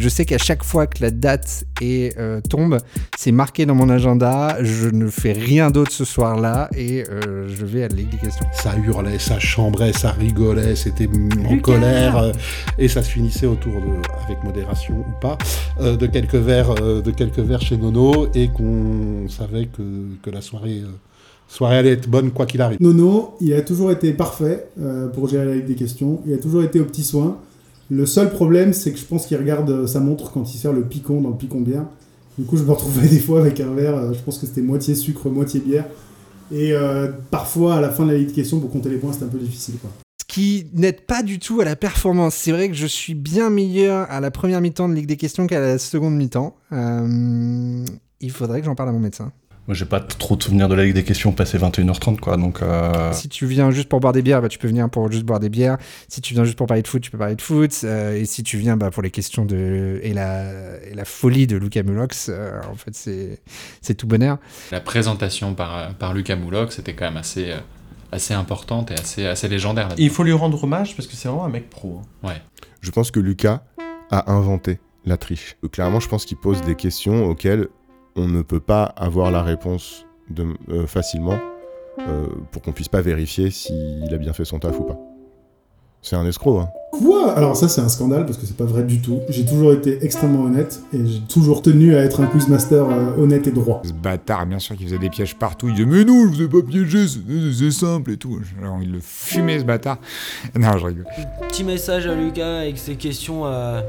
Je 0.00 0.08
sais 0.08 0.24
qu'à 0.24 0.38
chaque 0.38 0.64
fois 0.64 0.86
que 0.86 1.02
la 1.02 1.10
date 1.10 1.64
est, 1.82 2.18
euh, 2.18 2.40
tombe, 2.40 2.78
c'est 3.18 3.32
marqué 3.32 3.66
dans 3.66 3.74
mon 3.74 3.90
agenda. 3.90 4.56
Je 4.62 4.88
ne 4.88 5.08
fais 5.08 5.32
rien 5.32 5.70
d'autre 5.70 5.92
ce 5.92 6.06
soir-là 6.06 6.70
et 6.74 7.04
euh, 7.10 7.46
je 7.54 7.66
vais 7.66 7.82
à 7.84 7.88
la 7.88 7.96
Ligue 7.96 8.08
des 8.08 8.16
questions. 8.16 8.46
Ça 8.54 8.72
hurlait, 8.82 9.18
ça 9.18 9.38
chambrait, 9.38 9.92
ça 9.92 10.12
rigolait, 10.12 10.74
c'était 10.74 11.06
en 11.46 11.58
colère 11.58 12.16
euh, 12.16 12.32
et 12.78 12.88
ça 12.88 13.02
se 13.02 13.10
finissait 13.10 13.44
autour 13.44 13.74
de, 13.74 14.24
avec 14.26 14.42
modération 14.42 14.94
ou 15.00 15.20
pas, 15.20 15.36
euh, 15.82 15.98
de 15.98 16.06
quelques 16.06 16.34
verres, 16.34 16.74
euh, 16.80 17.02
de 17.02 17.10
quelques 17.10 17.40
verres 17.40 17.60
chez 17.60 17.76
Nono 17.76 18.28
et 18.34 18.48
qu'on 18.48 19.28
savait 19.28 19.66
que, 19.66 19.82
que 20.22 20.30
la 20.30 20.40
soirée, 20.40 20.78
euh, 20.82 20.88
soirée 21.46 21.76
allait 21.76 21.92
être 21.92 22.08
bonne 22.08 22.30
quoi 22.30 22.46
qu'il 22.46 22.62
arrive. 22.62 22.78
Nono, 22.80 23.34
il 23.42 23.52
a 23.52 23.60
toujours 23.60 23.90
été 23.92 24.14
parfait 24.14 24.64
euh, 24.80 25.08
pour 25.08 25.28
gérer 25.28 25.44
la 25.44 25.54
Ligue 25.56 25.66
des 25.66 25.74
questions. 25.74 26.22
Il 26.26 26.32
a 26.32 26.38
toujours 26.38 26.62
été 26.62 26.80
aux 26.80 26.86
petits 26.86 27.04
soins. 27.04 27.36
Le 27.90 28.06
seul 28.06 28.30
problème, 28.30 28.72
c'est 28.72 28.92
que 28.92 28.98
je 28.98 29.04
pense 29.04 29.26
qu'il 29.26 29.36
regarde 29.36 29.68
euh, 29.68 29.86
sa 29.86 29.98
montre 29.98 30.30
quand 30.30 30.54
il 30.54 30.58
sert 30.58 30.72
le 30.72 30.82
picon 30.82 31.20
dans 31.20 31.30
le 31.30 31.36
picon 31.36 31.60
bière. 31.60 31.84
Du 32.38 32.44
coup, 32.44 32.56
je 32.56 32.62
me 32.62 32.70
retrouvais 32.70 33.08
des 33.08 33.18
fois 33.18 33.40
avec 33.40 33.58
un 33.58 33.74
verre, 33.74 33.96
euh, 33.96 34.12
je 34.12 34.20
pense 34.20 34.38
que 34.38 34.46
c'était 34.46 34.62
moitié 34.62 34.94
sucre, 34.94 35.28
moitié 35.28 35.60
bière. 35.60 35.86
Et 36.52 36.72
euh, 36.72 37.08
parfois, 37.30 37.76
à 37.76 37.80
la 37.80 37.90
fin 37.90 38.06
de 38.06 38.12
la 38.12 38.18
Ligue 38.18 38.28
des 38.28 38.34
questions, 38.34 38.60
pour 38.60 38.70
compter 38.70 38.88
les 38.88 38.98
points, 38.98 39.12
c'était 39.12 39.24
un 39.24 39.28
peu 39.28 39.38
difficile. 39.38 39.74
Quoi. 39.80 39.90
Ce 40.20 40.24
qui 40.32 40.68
n'aide 40.72 41.00
pas 41.00 41.24
du 41.24 41.40
tout 41.40 41.60
à 41.60 41.64
la 41.64 41.74
performance. 41.74 42.36
C'est 42.36 42.52
vrai 42.52 42.68
que 42.68 42.74
je 42.74 42.86
suis 42.86 43.14
bien 43.14 43.50
meilleur 43.50 44.08
à 44.08 44.20
la 44.20 44.30
première 44.30 44.60
mi-temps 44.60 44.88
de 44.88 44.94
Ligue 44.94 45.06
des 45.06 45.16
questions 45.16 45.48
qu'à 45.48 45.60
la 45.60 45.78
seconde 45.78 46.14
mi-temps. 46.14 46.56
Il 46.72 48.30
faudrait 48.30 48.60
que 48.60 48.66
j'en 48.66 48.74
parle 48.74 48.90
à 48.90 48.92
mon 48.92 49.00
médecin. 49.00 49.32
Moi, 49.66 49.74
j'ai 49.76 49.84
pas 49.84 50.00
trop 50.00 50.34
de 50.36 50.42
souvenirs 50.42 50.68
de 50.68 50.74
la 50.74 50.84
Ligue 50.84 50.94
des 50.94 51.04
questions 51.04 51.30
passé 51.32 51.56
21h30, 51.56 52.18
quoi. 52.18 52.36
Donc, 52.36 52.60
euh, 52.60 53.12
Si 53.12 53.28
tu 53.28 53.46
viens 53.46 53.70
juste 53.70 53.88
pour 53.88 54.00
boire 54.00 54.12
des 54.12 54.22
bières, 54.22 54.42
bah, 54.42 54.48
tu 54.48 54.58
peux 54.58 54.66
venir 54.66 54.88
pour 54.90 55.10
juste 55.12 55.24
boire 55.24 55.38
des 55.38 55.48
bières. 55.48 55.76
Si 56.08 56.20
tu 56.20 56.34
viens 56.34 56.42
juste 56.44 56.56
pour 56.56 56.66
parler 56.66 56.82
de 56.82 56.88
foot, 56.88 57.00
tu 57.02 57.10
peux 57.12 57.18
parler 57.18 57.36
de 57.36 57.42
foot. 57.42 57.70
Euh, 57.84 58.16
et 58.16 58.24
si 58.24 58.42
tu 58.42 58.56
viens 58.58 58.76
bah, 58.76 58.90
pour 58.90 59.02
les 59.02 59.10
questions 59.12 59.44
de 59.44 60.00
et 60.02 60.12
la, 60.12 60.50
et 60.90 60.94
la 60.94 61.04
folie 61.04 61.46
de 61.46 61.56
Luca 61.56 61.82
Mulox, 61.84 62.30
euh, 62.32 62.58
en 62.70 62.74
fait, 62.74 62.94
c'est 62.94 63.38
c'est 63.80 63.94
tout 63.94 64.06
bonheur. 64.08 64.38
La 64.72 64.80
présentation 64.80 65.54
par, 65.54 65.94
par 65.94 66.14
Lucas 66.14 66.36
Moulox 66.36 66.74
c'était 66.76 66.94
quand 66.94 67.04
même 67.04 67.16
assez, 67.18 67.52
euh, 67.52 67.58
assez 68.10 68.34
importante 68.34 68.90
et 68.90 68.94
assez, 68.94 69.26
assez 69.26 69.46
légendaire. 69.46 69.88
Il 69.98 70.10
faut 70.10 70.24
lui 70.24 70.32
rendre 70.32 70.64
hommage 70.64 70.96
parce 70.96 71.06
que 71.06 71.14
c'est 71.14 71.28
vraiment 71.28 71.44
un 71.44 71.48
mec 71.50 71.70
pro. 71.70 72.00
hein. 72.24 72.28
Ouais. 72.28 72.42
Je 72.80 72.90
pense 72.90 73.10
que 73.12 73.20
Lucas 73.20 73.62
a 74.10 74.32
inventé 74.32 74.80
la 75.04 75.16
triche. 75.16 75.56
Clairement, 75.70 76.00
je 76.00 76.08
pense 76.08 76.24
qu'il 76.24 76.36
pose 76.38 76.60
des 76.62 76.74
questions 76.74 77.24
auxquelles 77.26 77.68
on 78.20 78.28
ne 78.28 78.42
peut 78.42 78.60
pas 78.60 78.84
avoir 78.96 79.30
la 79.30 79.42
réponse 79.42 80.04
de, 80.30 80.46
euh, 80.70 80.86
facilement 80.86 81.38
euh, 81.98 82.26
pour 82.52 82.62
qu'on 82.62 82.72
puisse 82.72 82.88
pas 82.88 83.00
vérifier 83.00 83.50
s'il 83.50 84.12
a 84.12 84.16
bien 84.18 84.32
fait 84.32 84.44
son 84.44 84.58
taf 84.58 84.78
ou 84.78 84.84
pas. 84.84 84.98
C'est 86.02 86.16
un 86.16 86.24
escroc, 86.26 86.60
hein. 86.60 86.68
Quoi? 86.92 87.32
Alors 87.34 87.56
ça, 87.56 87.68
c'est 87.68 87.82
un 87.82 87.88
scandale 87.90 88.24
parce 88.24 88.38
que 88.38 88.46
c'est 88.46 88.56
pas 88.56 88.64
vrai 88.64 88.82
du 88.84 89.00
tout. 89.02 89.20
J'ai 89.28 89.44
toujours 89.44 89.72
été 89.74 90.02
extrêmement 90.02 90.44
honnête 90.44 90.80
et 90.94 91.06
j'ai 91.06 91.20
toujours 91.20 91.60
tenu 91.60 91.94
à 91.94 92.00
être 92.00 92.20
un 92.22 92.26
quizmaster 92.26 92.82
euh, 92.88 93.16
honnête 93.18 93.46
et 93.46 93.50
droit. 93.50 93.82
Ce 93.84 93.92
bâtard, 93.92 94.46
bien 94.46 94.58
sûr, 94.58 94.76
qui 94.76 94.84
faisait 94.84 94.98
des 94.98 95.10
pièges 95.10 95.36
partout. 95.36 95.68
Il 95.68 95.74
disait 95.74 95.86
Mais 95.86 96.04
non, 96.04 96.22
je 96.24 96.28
vous 96.36 96.42
ai 96.42 96.48
pas 96.48 96.62
piégé, 96.66 97.06
c'est- 97.06 97.20
c'est 97.52 97.70
simple 97.70 98.12
et 98.12 98.16
tout. 98.16 98.40
J'ai 98.42 98.66
envie 98.66 98.86
de 98.86 98.92
le 98.94 99.00
fumer, 99.00 99.58
ce 99.60 99.64
bâtard. 99.64 99.98
Non, 100.58 100.78
je 100.78 100.86
rigole. 100.86 101.06
Petit 101.48 101.64
message 101.64 102.06
à 102.06 102.14
Lucas 102.14 102.60
avec 102.60 102.78
ses 102.78 102.94
questions, 102.96 103.42
euh, 103.44 103.82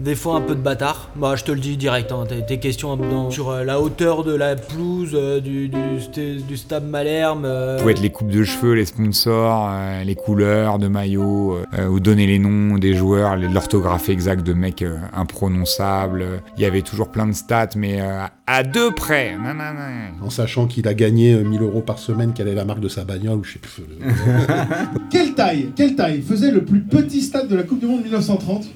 des 0.00 0.14
fois 0.14 0.36
un 0.36 0.40
peu 0.40 0.54
de 0.54 0.60
bâtard. 0.60 1.10
Bah, 1.16 1.34
je 1.36 1.44
te 1.44 1.52
le 1.52 1.58
dis 1.60 1.76
direct, 1.76 2.12
hein, 2.12 2.24
tes, 2.28 2.44
tes 2.44 2.58
questions 2.58 2.96
dans- 2.96 3.30
sur 3.30 3.50
euh, 3.50 3.64
la 3.64 3.80
hauteur 3.80 4.24
de 4.24 4.34
la 4.34 4.54
pelouse 4.56 5.12
euh, 5.14 5.40
du, 5.40 5.68
du, 5.68 5.78
st- 5.98 6.44
du 6.46 6.56
stade 6.56 6.84
Malherbe. 6.86 7.44
euh, 7.44 7.86
être 7.88 8.02
les 8.02 8.10
coupes 8.10 8.30
de 8.30 8.44
cheveux, 8.44 8.74
les 8.74 8.84
sponsors, 8.84 9.68
euh, 9.70 10.04
les 10.04 10.14
couleurs 10.14 10.78
de 10.78 10.88
maillots, 10.88 11.58
euh, 11.78 11.86
ou 11.88 11.98
donner 12.00 12.26
les 12.26 12.38
noms 12.38 12.76
des 12.78 12.94
joueurs, 12.94 13.36
les- 13.36 13.48
l'orthographe 13.48 14.08
exacte 14.08 14.46
de 14.46 14.52
mecs 14.52 14.82
euh, 14.82 14.96
imprononçables. 15.14 16.24
Il 16.56 16.62
y 16.62 16.66
avait 16.66 16.82
toujours 16.82 17.08
plein 17.10 17.26
de 17.26 17.32
stats, 17.32 17.70
mais 17.76 18.00
euh, 18.00 18.22
à 18.46 18.62
deux 18.62 18.90
près. 18.90 19.36
Non, 19.36 19.54
non, 19.54 19.72
non. 19.74 20.26
En 20.26 20.30
sachant 20.30 20.66
qu'il 20.66 20.86
a 20.88 20.94
gagné 20.94 21.32
euh, 21.34 21.42
1000 21.44 21.62
euros 21.62 21.80
par 21.80 21.98
semaine, 21.98 22.32
quelle 22.34 22.48
est 22.48 22.54
la 22.54 22.64
marque 22.64 22.80
de 22.80 22.88
sa 22.88 23.04
bagnole 23.04 23.38
ou 23.38 23.44
je 23.44 23.54
sais 23.54 23.58
plus. 23.58 23.82
Quelle 25.10 25.34
taille, 25.34 25.70
quelle 25.74 25.94
taille 25.96 26.22
faisait 26.22 26.50
le 26.50 26.64
plus 26.64 26.80
petit 26.80 27.22
stade 27.22 27.48
de 27.48 27.56
la 27.56 27.62
Coupe 27.62 27.80
du 27.80 27.86
Monde 27.86 28.02
1930 28.02 28.66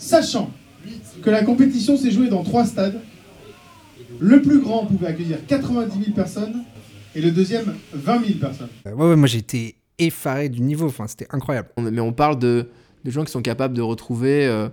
Sachant 0.00 0.50
que 1.22 1.28
la 1.28 1.42
compétition 1.44 1.96
s'est 1.98 2.10
jouée 2.10 2.28
dans 2.28 2.42
trois 2.42 2.64
stades, 2.64 3.00
le 4.18 4.40
plus 4.40 4.60
grand 4.60 4.86
pouvait 4.86 5.08
accueillir 5.08 5.38
90 5.46 5.92
000 6.04 6.14
personnes 6.14 6.62
et 7.14 7.20
le 7.20 7.30
deuxième 7.30 7.74
20 7.92 8.24
000 8.26 8.38
personnes. 8.38 8.68
Euh, 8.86 8.94
ouais, 8.94 9.10
ouais, 9.10 9.16
moi 9.16 9.28
j'étais 9.28 9.74
effaré 9.98 10.48
du 10.48 10.62
niveau. 10.62 10.86
Enfin, 10.86 11.06
c'était 11.06 11.26
incroyable. 11.30 11.68
On- 11.76 11.82
Mais 11.82 12.00
on 12.00 12.12
parle 12.14 12.38
de, 12.38 12.68
de 13.04 13.10
gens 13.10 13.24
qui 13.24 13.30
sont 13.32 13.42
capables 13.42 13.74
de 13.76 13.82
retrouver 13.82 14.46
euh, 14.46 14.68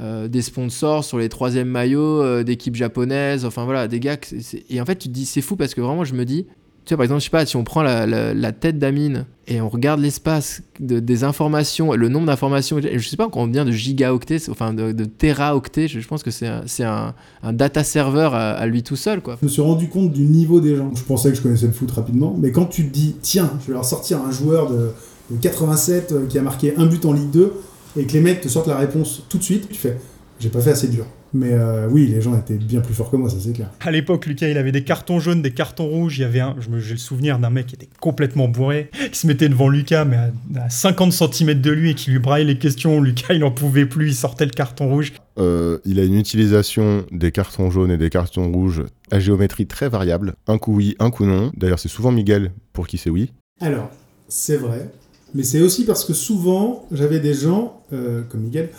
euh, 0.00 0.26
des 0.26 0.42
sponsors 0.42 1.04
sur 1.04 1.18
les 1.18 1.28
troisièmes 1.28 1.68
maillots 1.68 2.20
euh, 2.22 2.42
d'équipes 2.42 2.74
japonaises. 2.74 3.44
Enfin 3.44 3.64
voilà, 3.64 3.86
des 3.86 4.00
gars. 4.00 4.16
que 4.16 4.26
c'est- 4.26 4.40
c'est- 4.40 4.64
Et 4.68 4.80
en 4.80 4.84
fait, 4.84 4.96
tu 4.96 5.06
te 5.08 5.12
dis, 5.12 5.24
c'est 5.24 5.40
fou 5.40 5.54
parce 5.54 5.72
que 5.74 5.80
vraiment, 5.80 6.04
je 6.04 6.14
me 6.14 6.24
dis, 6.24 6.46
tu 6.84 6.90
vois, 6.90 6.98
par 6.98 7.04
exemple, 7.04 7.20
je 7.20 7.24
sais 7.24 7.30
pas, 7.30 7.46
si 7.46 7.56
on 7.56 7.64
prend 7.64 7.82
la, 7.82 8.06
la- 8.06 8.52
tête 8.52 8.78
d'Amine 8.78 9.24
et 9.46 9.60
on 9.60 9.68
regarde 9.68 10.00
l'espace 10.00 10.62
de- 10.80 11.00
des 11.00 11.24
informations, 11.24 11.94
le 11.94 12.08
nombre 12.08 12.26
d'informations, 12.26 12.78
je 12.80 13.08
sais 13.08 13.16
pas 13.16 13.28
combien 13.30 13.64
de 13.64 13.70
gigaoctets, 13.72 14.50
enfin 14.50 14.74
de, 14.74 14.92
de 14.92 15.04
téraoctets, 15.04 15.88
je, 15.88 16.06
pense 16.06 16.22
que 16.22 16.30
c'est 16.30 16.46
un, 16.84 17.14
un, 17.42 17.52
data 17.52 17.84
server 17.84 18.30
à, 18.32 18.66
lui 18.66 18.82
tout 18.82 18.96
seul, 18.96 19.22
quoi. 19.22 19.38
Je 19.40 19.46
me 19.46 19.50
suis 19.50 19.62
rendu 19.62 19.88
compte 19.88 20.12
du 20.12 20.24
niveau 20.24 20.60
des 20.60 20.76
gens. 20.76 20.90
Je 20.94 21.02
pensais 21.02 21.30
que 21.30 21.36
je 21.36 21.42
connaissais 21.42 21.66
le 21.66 21.72
foot 21.72 21.90
rapidement, 21.90 22.36
mais 22.38 22.52
quand 22.52 22.66
tu 22.66 22.86
te 22.86 22.92
dis, 22.92 23.16
tiens, 23.22 23.50
je 23.62 23.68
vais 23.68 23.72
leur 23.72 23.84
sortir 23.84 24.20
un 24.20 24.30
joueur 24.30 24.70
de, 24.70 24.90
de 25.30 25.36
87 25.40 26.12
euh, 26.12 26.26
qui 26.26 26.38
a 26.38 26.42
marqué 26.42 26.74
un 26.76 26.86
but 26.86 27.04
en 27.06 27.12
Ligue 27.12 27.30
2, 27.30 27.52
et 27.96 28.04
que 28.04 28.12
les 28.12 28.20
mecs 28.20 28.40
te 28.40 28.48
sortent 28.48 28.68
la 28.68 28.76
réponse 28.76 29.22
tout 29.28 29.38
de 29.38 29.42
suite, 29.42 29.68
tu 29.68 29.78
fais, 29.78 29.98
j'ai 30.38 30.50
pas 30.50 30.60
fait 30.60 30.72
assez 30.72 30.88
dur. 30.88 31.06
Mais 31.34 31.52
euh, 31.52 31.88
oui, 31.90 32.06
les 32.06 32.22
gens 32.22 32.38
étaient 32.38 32.54
bien 32.54 32.80
plus 32.80 32.94
forts 32.94 33.10
que 33.10 33.16
moi, 33.16 33.28
ça 33.28 33.36
c'est 33.40 33.52
clair. 33.52 33.68
À 33.80 33.90
l'époque, 33.90 34.26
Lucas, 34.26 34.48
il 34.48 34.56
avait 34.56 34.70
des 34.70 34.84
cartons 34.84 35.18
jaunes, 35.18 35.42
des 35.42 35.50
cartons 35.50 35.86
rouges. 35.86 36.16
Il 36.18 36.22
y 36.22 36.24
avait 36.24 36.38
un, 36.38 36.54
j'ai 36.78 36.92
le 36.92 36.98
souvenir 36.98 37.40
d'un 37.40 37.50
mec 37.50 37.66
qui 37.66 37.74
était 37.74 37.88
complètement 38.00 38.46
bourré, 38.46 38.88
qui 39.10 39.18
se 39.18 39.26
mettait 39.26 39.48
devant 39.48 39.68
Lucas, 39.68 40.04
mais 40.04 40.16
à, 40.16 40.30
à 40.64 40.70
50 40.70 41.12
cm 41.12 41.60
de 41.60 41.70
lui 41.72 41.90
et 41.90 41.94
qui 41.94 42.12
lui 42.12 42.20
braille 42.20 42.44
les 42.44 42.56
questions. 42.56 43.00
Lucas, 43.00 43.34
il 43.34 43.42
en 43.42 43.50
pouvait 43.50 43.84
plus, 43.84 44.08
il 44.10 44.14
sortait 44.14 44.44
le 44.44 44.52
carton 44.52 44.88
rouge. 44.88 45.12
Euh, 45.38 45.78
il 45.84 45.98
a 45.98 46.04
une 46.04 46.14
utilisation 46.14 47.04
des 47.10 47.32
cartons 47.32 47.68
jaunes 47.68 47.90
et 47.90 47.98
des 47.98 48.10
cartons 48.10 48.52
rouges 48.52 48.84
à 49.10 49.18
géométrie 49.18 49.66
très 49.66 49.88
variable. 49.88 50.34
Un 50.46 50.58
coup 50.58 50.76
oui, 50.76 50.94
un 51.00 51.10
coup 51.10 51.26
non. 51.26 51.50
D'ailleurs, 51.56 51.80
c'est 51.80 51.88
souvent 51.88 52.12
Miguel 52.12 52.52
pour 52.72 52.86
qui 52.86 52.96
c'est 52.96 53.10
oui. 53.10 53.32
Alors, 53.60 53.90
c'est 54.28 54.56
vrai, 54.56 54.88
mais 55.34 55.42
c'est 55.42 55.60
aussi 55.60 55.84
parce 55.84 56.04
que 56.04 56.12
souvent, 56.12 56.86
j'avais 56.92 57.18
des 57.18 57.34
gens, 57.34 57.82
euh, 57.92 58.22
comme 58.22 58.42
Miguel, 58.42 58.70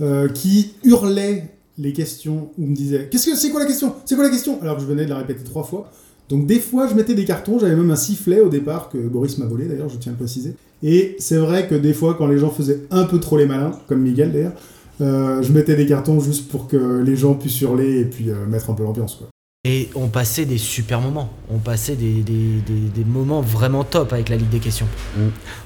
euh, 0.00 0.28
qui 0.28 0.74
hurlaient 0.84 1.53
les 1.78 1.92
questions 1.92 2.50
ou 2.58 2.66
me 2.66 2.74
disaient 2.74 3.08
Qu'est-ce 3.10 3.30
que 3.30 3.36
c'est 3.36 3.50
quoi 3.50 3.60
la 3.60 3.66
question? 3.66 3.94
C'est 4.04 4.14
quoi 4.14 4.24
la 4.24 4.30
question? 4.30 4.60
Alors 4.62 4.76
que 4.76 4.82
je 4.82 4.86
venais 4.86 5.04
de 5.04 5.10
la 5.10 5.18
répéter 5.18 5.44
trois 5.44 5.64
fois. 5.64 5.90
Donc 6.28 6.46
des 6.46 6.58
fois, 6.58 6.88
je 6.88 6.94
mettais 6.94 7.14
des 7.14 7.24
cartons, 7.24 7.58
j'avais 7.58 7.76
même 7.76 7.90
un 7.90 7.96
sifflet 7.96 8.40
au 8.40 8.48
départ 8.48 8.88
que 8.88 8.98
Boris 8.98 9.36
m'a 9.38 9.46
volé 9.46 9.66
d'ailleurs, 9.66 9.90
je 9.90 9.98
tiens 9.98 10.12
à 10.12 10.16
préciser. 10.16 10.54
Et 10.82 11.16
c'est 11.18 11.36
vrai 11.36 11.66
que 11.68 11.74
des 11.74 11.92
fois, 11.92 12.14
quand 12.14 12.26
les 12.26 12.38
gens 12.38 12.50
faisaient 12.50 12.80
un 12.90 13.04
peu 13.04 13.20
trop 13.20 13.36
les 13.36 13.46
malins, 13.46 13.72
comme 13.88 14.00
Miguel 14.00 14.32
d'ailleurs, 14.32 14.54
euh, 15.00 15.42
je 15.42 15.52
mettais 15.52 15.76
des 15.76 15.86
cartons 15.86 16.20
juste 16.20 16.48
pour 16.48 16.68
que 16.68 17.02
les 17.02 17.16
gens 17.16 17.34
puissent 17.34 17.60
hurler 17.60 18.00
et 18.00 18.04
puis 18.04 18.30
euh, 18.30 18.46
mettre 18.46 18.70
un 18.70 18.74
peu 18.74 18.84
l'ambiance 18.84 19.16
quoi. 19.16 19.28
Et 19.66 19.88
on 19.94 20.08
passait 20.08 20.44
des 20.44 20.58
super 20.58 21.00
moments. 21.00 21.30
On 21.50 21.56
passait 21.56 21.96
des, 21.96 22.20
des, 22.22 22.60
des- 22.66 22.90
des 22.94 23.04
moments 23.04 23.40
vraiment 23.40 23.82
top 23.82 24.12
avec 24.12 24.28
la 24.28 24.36
Ligue 24.36 24.50
des 24.50 24.58
questions. 24.58 24.86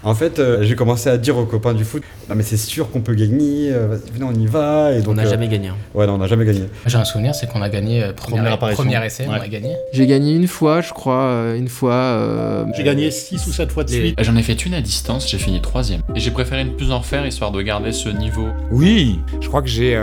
En 0.04 0.14
fait, 0.14 0.38
euh, 0.38 0.62
j'ai 0.62 0.76
commencé 0.76 1.10
à 1.10 1.18
dire 1.18 1.36
aux 1.36 1.46
copains 1.46 1.74
du 1.74 1.84
foot 1.84 2.04
Non, 2.28 2.36
mais 2.36 2.44
c'est 2.44 2.56
sûr 2.56 2.92
qu'on 2.92 3.00
peut 3.00 3.14
gagner, 3.16 3.72
euh, 3.72 3.88
vas-y, 3.88 4.12
venez, 4.12 4.24
on 4.24 4.40
y 4.40 4.46
va. 4.46 4.92
Et 4.92 5.02
donc, 5.02 5.16
n'a 5.16 5.24
euh, 5.24 5.28
jamais 5.30 5.48
gagné, 5.48 5.68
hein. 5.68 5.76
Ouais, 5.94 6.06
non, 6.06 6.14
on 6.14 6.18
n'a 6.18 6.28
jamais 6.28 6.44
gagné. 6.44 6.62
J'ai 6.86 6.96
un 6.96 7.04
souvenir, 7.04 7.34
c'est 7.34 7.48
qu'on 7.48 7.60
a 7.60 7.68
gagné 7.68 8.04
euh, 8.04 8.12
apparition. 8.52 8.84
premier 8.84 9.04
essai, 9.04 9.26
on 9.28 9.32
a 9.32 9.48
gagné. 9.48 9.74
J'ai 9.92 10.06
gagné 10.06 10.32
une 10.32 10.46
fois, 10.46 10.80
je 10.80 10.92
crois, 10.92 11.22
euh, 11.24 11.56
une 11.58 11.68
fois. 11.68 11.92
euh, 11.94 12.66
J'ai 12.76 12.84
gagné 12.84 13.10
6 13.10 13.48
ou 13.48 13.52
7 13.52 13.72
fois 13.72 13.82
de 13.82 13.92
Et 13.92 14.14
J'en 14.20 14.36
ai 14.36 14.44
fait 14.44 14.64
une 14.64 14.74
à 14.74 14.80
distance, 14.80 15.28
j'ai 15.28 15.38
fini 15.38 15.60
troisième. 15.60 16.02
Et 16.14 16.20
j'ai 16.20 16.30
préféré 16.30 16.62
ne 16.62 16.70
plus 16.70 16.92
en 16.92 17.02
faire 17.02 17.26
histoire 17.26 17.50
de 17.50 17.60
garder 17.62 17.90
ce 17.90 18.08
niveau. 18.10 18.46
Oui, 18.70 19.18
je 19.40 19.48
crois 19.48 19.60
que 19.60 19.68
j'ai 19.68 19.96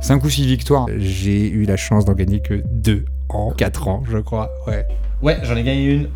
5 0.00 0.24
ou 0.24 0.30
6 0.30 0.46
victoires. 0.46 0.86
J'ai 0.96 1.48
eu 1.48 1.64
la 1.64 1.76
chance 1.76 2.04
d'en 2.04 2.14
gagner 2.14 2.40
que 2.40 2.62
deux 2.66 3.04
ans. 3.28 3.52
4 3.56 3.88
ans, 3.88 4.02
je 4.08 4.18
crois, 4.18 4.50
ouais. 4.66 4.86
Ouais, 5.22 5.38
j'en 5.42 5.56
ai 5.56 5.62
gagné 5.62 5.92
une. 5.92 6.08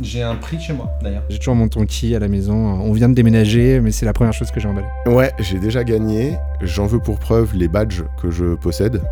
J'ai 0.00 0.22
un 0.22 0.36
prix 0.36 0.60
chez 0.60 0.72
moi, 0.72 0.88
d'ailleurs. 1.02 1.24
J'ai 1.28 1.38
toujours 1.38 1.56
mon 1.56 1.68
tonki 1.68 2.14
à 2.14 2.20
la 2.20 2.28
maison. 2.28 2.54
On 2.54 2.92
vient 2.92 3.08
de 3.08 3.14
déménager, 3.14 3.80
mais 3.80 3.90
c'est 3.90 4.06
la 4.06 4.12
première 4.12 4.32
chose 4.32 4.50
que 4.50 4.60
j'ai 4.60 4.68
emballée. 4.68 4.86
Ouais, 5.06 5.32
j'ai 5.40 5.58
déjà 5.58 5.82
gagné. 5.82 6.36
J'en 6.62 6.86
veux 6.86 7.00
pour 7.00 7.18
preuve 7.18 7.56
les 7.56 7.66
badges 7.66 8.04
que 8.22 8.30
je 8.30 8.54
possède, 8.54 9.02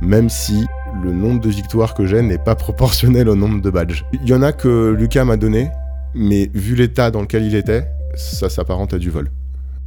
même 0.00 0.28
si 0.28 0.66
le 1.02 1.12
nombre 1.12 1.40
de 1.40 1.48
victoires 1.48 1.94
que 1.94 2.06
j'ai 2.06 2.22
n'est 2.22 2.38
pas 2.38 2.54
proportionnel 2.56 3.28
au 3.28 3.36
nombre 3.36 3.60
de 3.60 3.70
badges. 3.70 4.04
Il 4.12 4.28
y 4.28 4.34
en 4.34 4.42
a 4.42 4.52
que 4.52 4.90
Lucas 4.98 5.24
m'a 5.24 5.36
donné, 5.36 5.70
mais 6.14 6.50
vu 6.54 6.74
l'état 6.74 7.10
dans 7.10 7.20
lequel 7.20 7.44
il 7.44 7.54
était, 7.54 7.86
ça 8.16 8.48
s'apparente 8.48 8.94
à 8.94 8.98
du 8.98 9.10
vol. 9.10 9.30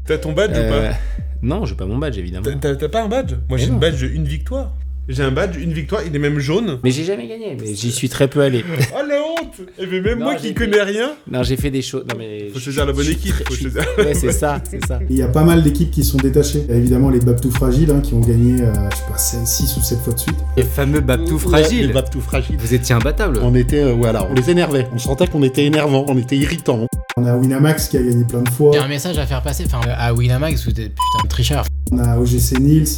T'as 0.06 0.18
ton 0.18 0.34
badge 0.34 0.52
ou 0.52 0.62
Euh, 0.62 0.90
pas 0.92 0.98
Non, 1.42 1.66
j'ai 1.66 1.76
pas 1.76 1.86
mon 1.86 1.98
badge 1.98 2.18
évidemment. 2.18 2.46
T'as- 2.62 2.76
pas 2.90 3.04
un 3.04 3.08
badge? 3.08 3.32
Moi 3.50 3.58
Mais 3.58 3.58
j'ai 3.60 3.68
non. 3.70 3.76
un 3.78 3.80
badge 3.80 4.02
une 4.04 4.26
victoire. 4.26 4.74
J'ai 5.08 5.22
un 5.22 5.30
badge, 5.30 5.56
une 5.58 5.72
victoire, 5.72 6.02
il 6.04 6.16
est 6.16 6.20
même 6.20 6.40
jaune. 6.40 6.80
Mais 6.84 6.90
j'ai 6.90 7.04
jamais 7.04 7.28
gagné, 7.28 7.56
mais 7.62 7.76
j'y 7.76 7.92
suis 7.92 8.10
très 8.10 8.28
peu 8.28 8.42
allé. 8.42 8.66
Oh 8.92 9.02
la 9.08 9.18
honte 9.22 9.62
Et 9.78 9.86
mais 9.86 10.02
même 10.02 10.18
Non, 10.18 10.26
moi 10.26 10.36
qui 10.36 10.48
fait- 10.48 10.54
connais 10.56 10.82
rien. 10.82 11.12
Non, 11.32 11.44
j'ai 11.44 11.58
fait 11.58 11.70
des 11.70 11.84
choses. 11.84 12.06
Non 12.10 12.16
mais. 12.18 12.50
Faut 12.52 12.58
choisir 12.60 12.88
la 12.88 12.92
bonne 12.92 13.06
équipe. 13.08 13.36
Faut 13.48 13.54
choisir... 13.54 13.86
Ouais, 14.00 14.16
c'est 14.16 14.32
ça, 14.32 14.60
c'est 14.68 14.84
ça. 14.84 15.00
Il 15.08 15.16
y 15.16 15.22
a 15.22 15.28
pas 15.28 15.44
mal 15.44 15.62
d'équipes 15.62 15.92
qui 15.92 16.04
sont 16.04 16.18
détachées. 16.18 16.64
Il 16.68 16.72
y 16.72 16.74
a 16.74 16.78
évidemment 16.80 17.12
les 17.12 17.20
Babtou 17.20 17.52
fragiles 17.52 17.92
hein, 17.92 18.02
qui 18.02 18.16
ont 18.16 18.20
gagné, 18.20 18.64
euh, 18.64 18.74
je 18.92 18.96
sais 18.96 19.04
pas, 19.08 19.18
6 19.46 19.78
ou 19.78 19.82
7 19.84 20.00
fois 20.00 20.14
de 20.14 20.20
suite. 20.20 20.38
Les 20.58 20.64
fameux 20.64 21.02
Babtou 21.02 21.36
Ouais, 21.36 21.40
fragiles. 21.40 21.86
les 21.88 21.94
Babtou 21.94 22.20
fragiles. 22.20 22.56
Vous 22.58 22.74
étiez 22.74 22.96
imbattable. 22.96 23.38
On 23.44 23.54
était, 23.54 23.84
euh, 23.84 23.92
voilà, 23.94 24.28
on 24.28 24.34
les 24.34 24.50
énervait. 24.50 24.88
On 24.92 24.98
sentait 24.98 25.28
qu'on 25.28 25.44
était 25.44 25.66
énervant, 25.66 26.04
on 26.10 26.18
était 26.18 26.36
irritant. 26.38 26.88
On 27.17 27.25
a 27.25 27.34
Winamax 27.38 27.88
qui 27.88 27.95
a 27.98 28.01
gagné 28.03 28.25
plein 28.25 28.41
de 28.41 28.50
fois. 28.50 28.74
J'ai 28.74 28.79
un 28.79 28.89
message 28.89 29.17
à 29.17 29.25
faire 29.25 29.41
passer. 29.41 29.63
Enfin, 29.65 29.79
à 29.89 30.13
Winamax, 30.13 30.65
vous 30.65 30.72
êtes 30.72 30.75
putain 30.93 31.24
de 31.24 31.29
tricheur. 31.29 31.63
On 31.93 32.00
a 32.00 32.17
OGC 32.17 32.60
Nils, 32.60 32.89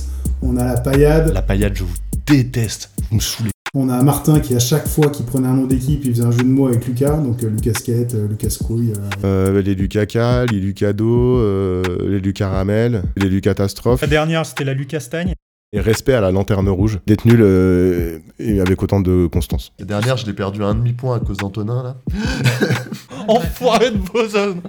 on 0.42 0.58
a 0.58 0.64
la 0.64 0.76
paillade. 0.80 1.32
La 1.36 1.44
paillade, 1.44 1.74
je 1.76 1.84
vous 1.84 1.94
déteste. 2.26 2.90
Vous 3.12 3.18
me 3.18 3.22
saoulez. 3.22 3.52
On 3.76 3.90
a 3.90 4.02
Martin 4.02 4.40
qui, 4.40 4.56
à 4.56 4.60
chaque 4.60 4.88
fois 4.88 5.10
qu'il 5.12 5.24
prenait 5.24 5.48
un 5.48 5.54
nom 5.54 5.68
d'équipe, 5.68 6.02
il 6.04 6.16
faisait 6.16 6.26
un 6.26 6.32
jeu 6.32 6.40
de 6.40 6.46
mots 6.46 6.68
avec 6.68 6.88
Lucas. 6.88 7.18
Donc 7.18 7.44
euh, 7.44 7.50
Lucas 7.50 7.74
Skate, 7.78 8.16
euh, 8.16 8.28
Lucas 8.28 8.58
Couille. 8.66 8.92
euh. 9.24 9.52
Euh, 9.54 9.62
les 9.62 9.76
Lucas 9.76 10.46
les 10.52 10.60
Lucado, 10.60 11.38
euh, 11.38 11.84
les 12.08 12.20
Lucaramel, 12.20 13.04
les 13.18 13.30
Lucatastrophes. 13.30 14.02
La 14.02 14.08
dernière, 14.08 14.48
c'était 14.48 14.64
la 14.64 14.74
Lucastagne. 14.74 15.36
Et 15.74 15.82
respect 15.82 16.14
à 16.14 16.22
la 16.22 16.32
lanterne 16.32 16.70
rouge, 16.70 17.00
détenu 17.06 17.36
le... 17.36 18.22
et 18.40 18.62
avec 18.62 18.82
autant 18.82 19.02
de 19.02 19.28
constance. 19.28 19.74
La 19.80 19.86
dernière, 19.86 20.16
je 20.16 20.26
l'ai 20.26 20.34
perdu 20.34 20.64
à 20.64 20.68
un 20.68 20.76
demi-point 20.76 21.18
à 21.18 21.20
cause 21.20 21.38
d'Antonin, 21.38 21.84
là. 21.84 21.98
Enfoiré 23.28 23.92
de 23.92 23.98
Bozone 23.98 24.62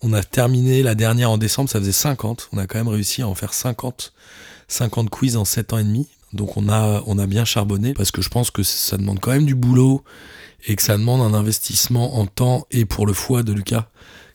On 0.00 0.12
a 0.12 0.22
terminé 0.22 0.84
la 0.84 0.94
dernière 0.94 1.32
en 1.32 1.38
décembre, 1.38 1.68
ça 1.68 1.80
faisait 1.80 1.90
50. 1.90 2.50
On 2.52 2.58
a 2.58 2.68
quand 2.68 2.78
même 2.78 2.86
réussi 2.86 3.22
à 3.22 3.26
en 3.26 3.34
faire 3.34 3.52
50, 3.52 4.12
50 4.68 5.10
quiz 5.10 5.36
en 5.36 5.44
7 5.44 5.72
ans 5.72 5.78
et 5.78 5.84
demi. 5.84 6.08
Donc 6.32 6.56
on 6.56 6.68
a, 6.68 7.02
on 7.06 7.18
a 7.18 7.26
bien 7.26 7.44
charbonné 7.44 7.94
parce 7.94 8.12
que 8.12 8.22
je 8.22 8.28
pense 8.28 8.52
que 8.52 8.62
ça 8.62 8.96
demande 8.96 9.18
quand 9.18 9.32
même 9.32 9.46
du 9.46 9.56
boulot 9.56 10.04
et 10.66 10.76
que 10.76 10.82
ça 10.82 10.96
demande 10.96 11.20
un 11.20 11.36
investissement 11.36 12.16
en 12.18 12.26
temps 12.26 12.66
et 12.70 12.84
pour 12.84 13.06
le 13.06 13.12
foie 13.12 13.42
de 13.42 13.52
Lucas 13.52 13.88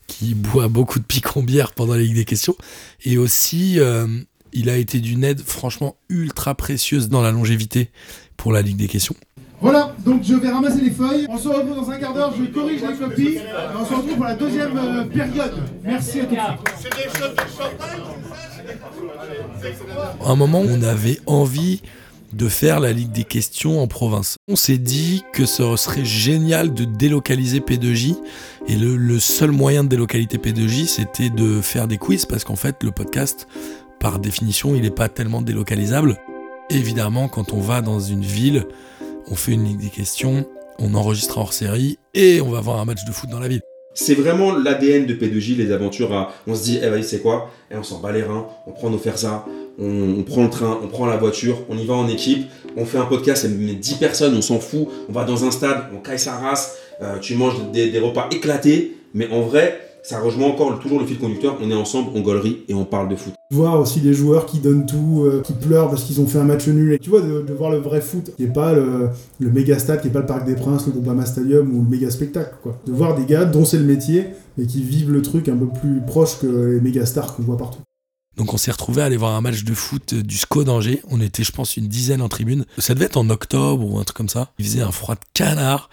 qui 0.09 0.33
boit 0.33 0.67
beaucoup 0.67 0.99
de 0.99 1.05
picombière 1.05 1.71
pendant 1.71 1.93
la 1.93 2.01
Ligue 2.01 2.15
des 2.15 2.25
questions. 2.25 2.55
Et 3.05 3.17
aussi, 3.17 3.79
euh, 3.79 4.07
il 4.51 4.69
a 4.69 4.75
été 4.75 4.99
d'une 4.99 5.23
aide 5.23 5.41
franchement 5.41 5.95
ultra 6.09 6.55
précieuse 6.55 7.07
dans 7.07 7.21
la 7.21 7.31
longévité 7.31 7.91
pour 8.35 8.51
la 8.51 8.61
Ligue 8.61 8.77
des 8.77 8.87
questions. 8.87 9.15
Voilà, 9.61 9.93
donc 10.05 10.23
je 10.23 10.35
vais 10.35 10.49
ramasser 10.49 10.81
les 10.81 10.89
feuilles. 10.89 11.25
On 11.29 11.37
se 11.37 11.47
retrouve 11.47 11.75
dans 11.75 11.89
un 11.91 11.99
quart 11.99 12.13
d'heure, 12.13 12.33
je 12.37 12.45
corrige 12.45 12.81
les 12.81 12.95
copies. 12.95 13.35
Et 13.35 13.41
on 13.79 13.85
se 13.85 13.93
retrouve 13.93 14.15
pour 14.15 14.25
la 14.25 14.35
deuxième 14.35 14.77
euh, 14.77 15.03
période. 15.03 15.53
Merci 15.83 16.21
à 16.21 16.25
tous. 16.25 16.37
À 20.25 20.31
un 20.31 20.35
moment, 20.35 20.61
on 20.61 20.81
avait 20.81 21.19
envie 21.25 21.81
de 22.33 22.47
faire 22.47 22.79
la 22.79 22.91
Ligue 22.91 23.11
des 23.11 23.23
questions 23.23 23.81
en 23.81 23.87
province. 23.87 24.37
On 24.47 24.55
s'est 24.55 24.77
dit 24.77 25.23
que 25.33 25.45
ce 25.45 25.75
serait 25.75 26.05
génial 26.05 26.73
de 26.73 26.85
délocaliser 26.85 27.59
P2J 27.59 28.17
et 28.67 28.75
le, 28.75 29.19
seul 29.19 29.51
moyen 29.51 29.83
de 29.83 29.89
délocaliser 29.89 30.37
P2J 30.37 30.87
c'était 30.87 31.29
de 31.29 31.61
faire 31.61 31.87
des 31.87 31.97
quiz 31.97 32.25
parce 32.25 32.43
qu'en 32.43 32.55
fait 32.55 32.83
le 32.83 32.91
podcast 32.91 33.47
par 33.99 34.19
définition 34.19 34.75
il 34.75 34.81
n'est 34.81 34.89
pas 34.89 35.09
tellement 35.09 35.41
délocalisable. 35.41 36.17
Évidemment 36.69 37.27
quand 37.27 37.53
on 37.53 37.59
va 37.59 37.81
dans 37.81 37.99
une 37.99 38.23
ville, 38.23 38.65
on 39.27 39.35
fait 39.35 39.53
une 39.53 39.65
Ligue 39.65 39.79
des 39.79 39.89
questions, 39.89 40.45
on 40.79 40.93
enregistre 40.93 41.37
hors 41.37 41.53
série 41.53 41.97
et 42.13 42.41
on 42.41 42.49
va 42.49 42.61
voir 42.61 42.79
un 42.79 42.85
match 42.85 43.05
de 43.05 43.11
foot 43.11 43.29
dans 43.29 43.39
la 43.39 43.47
ville. 43.47 43.61
C'est 44.01 44.15
vraiment 44.15 44.55
l'ADN 44.55 45.05
de 45.05 45.13
P2J, 45.13 45.57
les 45.57 45.73
aventures. 45.73 46.31
On 46.47 46.55
se 46.55 46.63
dit, 46.63 46.79
eh 46.81 46.87
vas-y, 46.87 47.03
c'est 47.03 47.19
quoi? 47.19 47.51
Et 47.69 47.75
on 47.75 47.83
s'en 47.83 47.99
bat 47.99 48.13
les 48.13 48.23
reins, 48.23 48.47
on 48.65 48.71
prend 48.71 48.89
nos 48.89 48.97
fersas, 48.97 49.45
on, 49.77 50.23
prend 50.23 50.43
le 50.43 50.49
train, 50.49 50.79
on 50.81 50.87
prend 50.87 51.05
la 51.05 51.17
voiture, 51.17 51.57
on 51.67 51.77
y 51.77 51.85
va 51.85 51.95
en 51.95 52.07
équipe, 52.07 52.47
on 52.77 52.85
fait 52.85 52.97
un 52.97 53.05
podcast, 53.05 53.43
a 53.43 53.49
10 53.49 53.95
personnes, 53.95 54.37
on 54.37 54.41
s'en 54.41 54.59
fout, 54.59 54.87
on 55.09 55.11
va 55.11 55.25
dans 55.25 55.43
un 55.43 55.51
stade, 55.51 55.83
on 55.93 55.99
caille 55.99 56.17
sa 56.17 56.37
race, 56.37 56.77
euh, 57.01 57.19
tu 57.19 57.35
manges 57.35 57.55
des 57.73 57.99
repas 57.99 58.29
éclatés, 58.31 58.95
mais 59.13 59.27
en 59.31 59.41
vrai, 59.41 59.88
ça 60.09 60.19
rejoint 60.19 60.47
encore 60.47 60.79
toujours 60.79 60.99
le 60.99 61.05
fil 61.05 61.19
conducteur, 61.19 61.55
on 61.61 61.69
est 61.69 61.75
ensemble, 61.75 62.09
on 62.15 62.21
gaulerie 62.21 62.63
et 62.67 62.73
on 62.73 62.83
parle 62.83 63.09
de 63.09 63.15
foot. 63.15 63.35
Voir 63.51 63.79
aussi 63.79 64.01
des 64.01 64.15
joueurs 64.15 64.47
qui 64.47 64.57
donnent 64.57 64.87
tout, 64.87 65.21
euh, 65.23 65.43
qui 65.45 65.53
pleurent 65.53 65.87
parce 65.87 66.03
qu'ils 66.03 66.19
ont 66.19 66.25
fait 66.25 66.39
un 66.39 66.45
match 66.45 66.67
nul. 66.67 66.93
Et 66.93 66.97
tu 66.97 67.11
vois, 67.11 67.21
de, 67.21 67.41
de 67.41 67.53
voir 67.53 67.69
le 67.69 67.77
vrai 67.77 68.01
foot, 68.01 68.31
qui 68.35 68.43
est 68.45 68.47
pas 68.47 68.73
le, 68.73 69.09
le 69.39 69.51
méga 69.51 69.77
stade, 69.77 70.01
qui 70.01 70.07
est 70.07 70.11
pas 70.11 70.21
le 70.21 70.25
Parc 70.25 70.47
des 70.47 70.55
Princes, 70.55 70.87
le 70.87 70.93
Groupama 70.93 71.27
Stadium 71.27 71.71
ou 71.75 71.83
le 71.83 71.89
méga 71.89 72.09
spectacle, 72.09 72.55
quoi. 72.63 72.75
De 72.87 72.91
voir 72.91 73.15
des 73.15 73.25
gars 73.25 73.45
dont 73.45 73.65
c'est 73.65 73.77
le 73.77 73.83
métier, 73.83 74.25
mais 74.57 74.65
qui 74.65 74.81
vivent 74.81 75.11
le 75.11 75.21
truc 75.21 75.47
un 75.47 75.55
peu 75.55 75.67
plus 75.67 76.01
proche 76.01 76.39
que 76.39 76.47
les 76.47 76.81
méga 76.81 77.05
stars 77.05 77.35
qu'on 77.35 77.43
voit 77.43 77.57
partout. 77.57 77.81
Donc 78.35 78.53
on 78.53 78.57
s'est 78.57 78.71
retrouvé 78.71 79.03
à 79.03 79.05
aller 79.05 79.17
voir 79.17 79.35
un 79.35 79.41
match 79.41 79.63
de 79.63 79.73
foot 79.75 80.13
euh, 80.13 80.23
du 80.23 80.37
SCO 80.37 80.63
d'Angers. 80.63 81.03
On 81.11 81.21
était, 81.21 81.43
je 81.43 81.51
pense, 81.51 81.77
une 81.77 81.87
dizaine 81.87 82.23
en 82.23 82.29
tribune. 82.29 82.65
Ça 82.79 82.95
devait 82.95 83.05
être 83.05 83.17
en 83.17 83.29
octobre 83.29 83.85
ou 83.85 83.99
un 83.99 84.03
truc 84.03 84.17
comme 84.17 84.29
ça. 84.29 84.53
Il 84.57 84.65
faisait 84.65 84.81
un 84.81 84.91
froid 84.91 85.13
de 85.13 85.19
canard. 85.35 85.89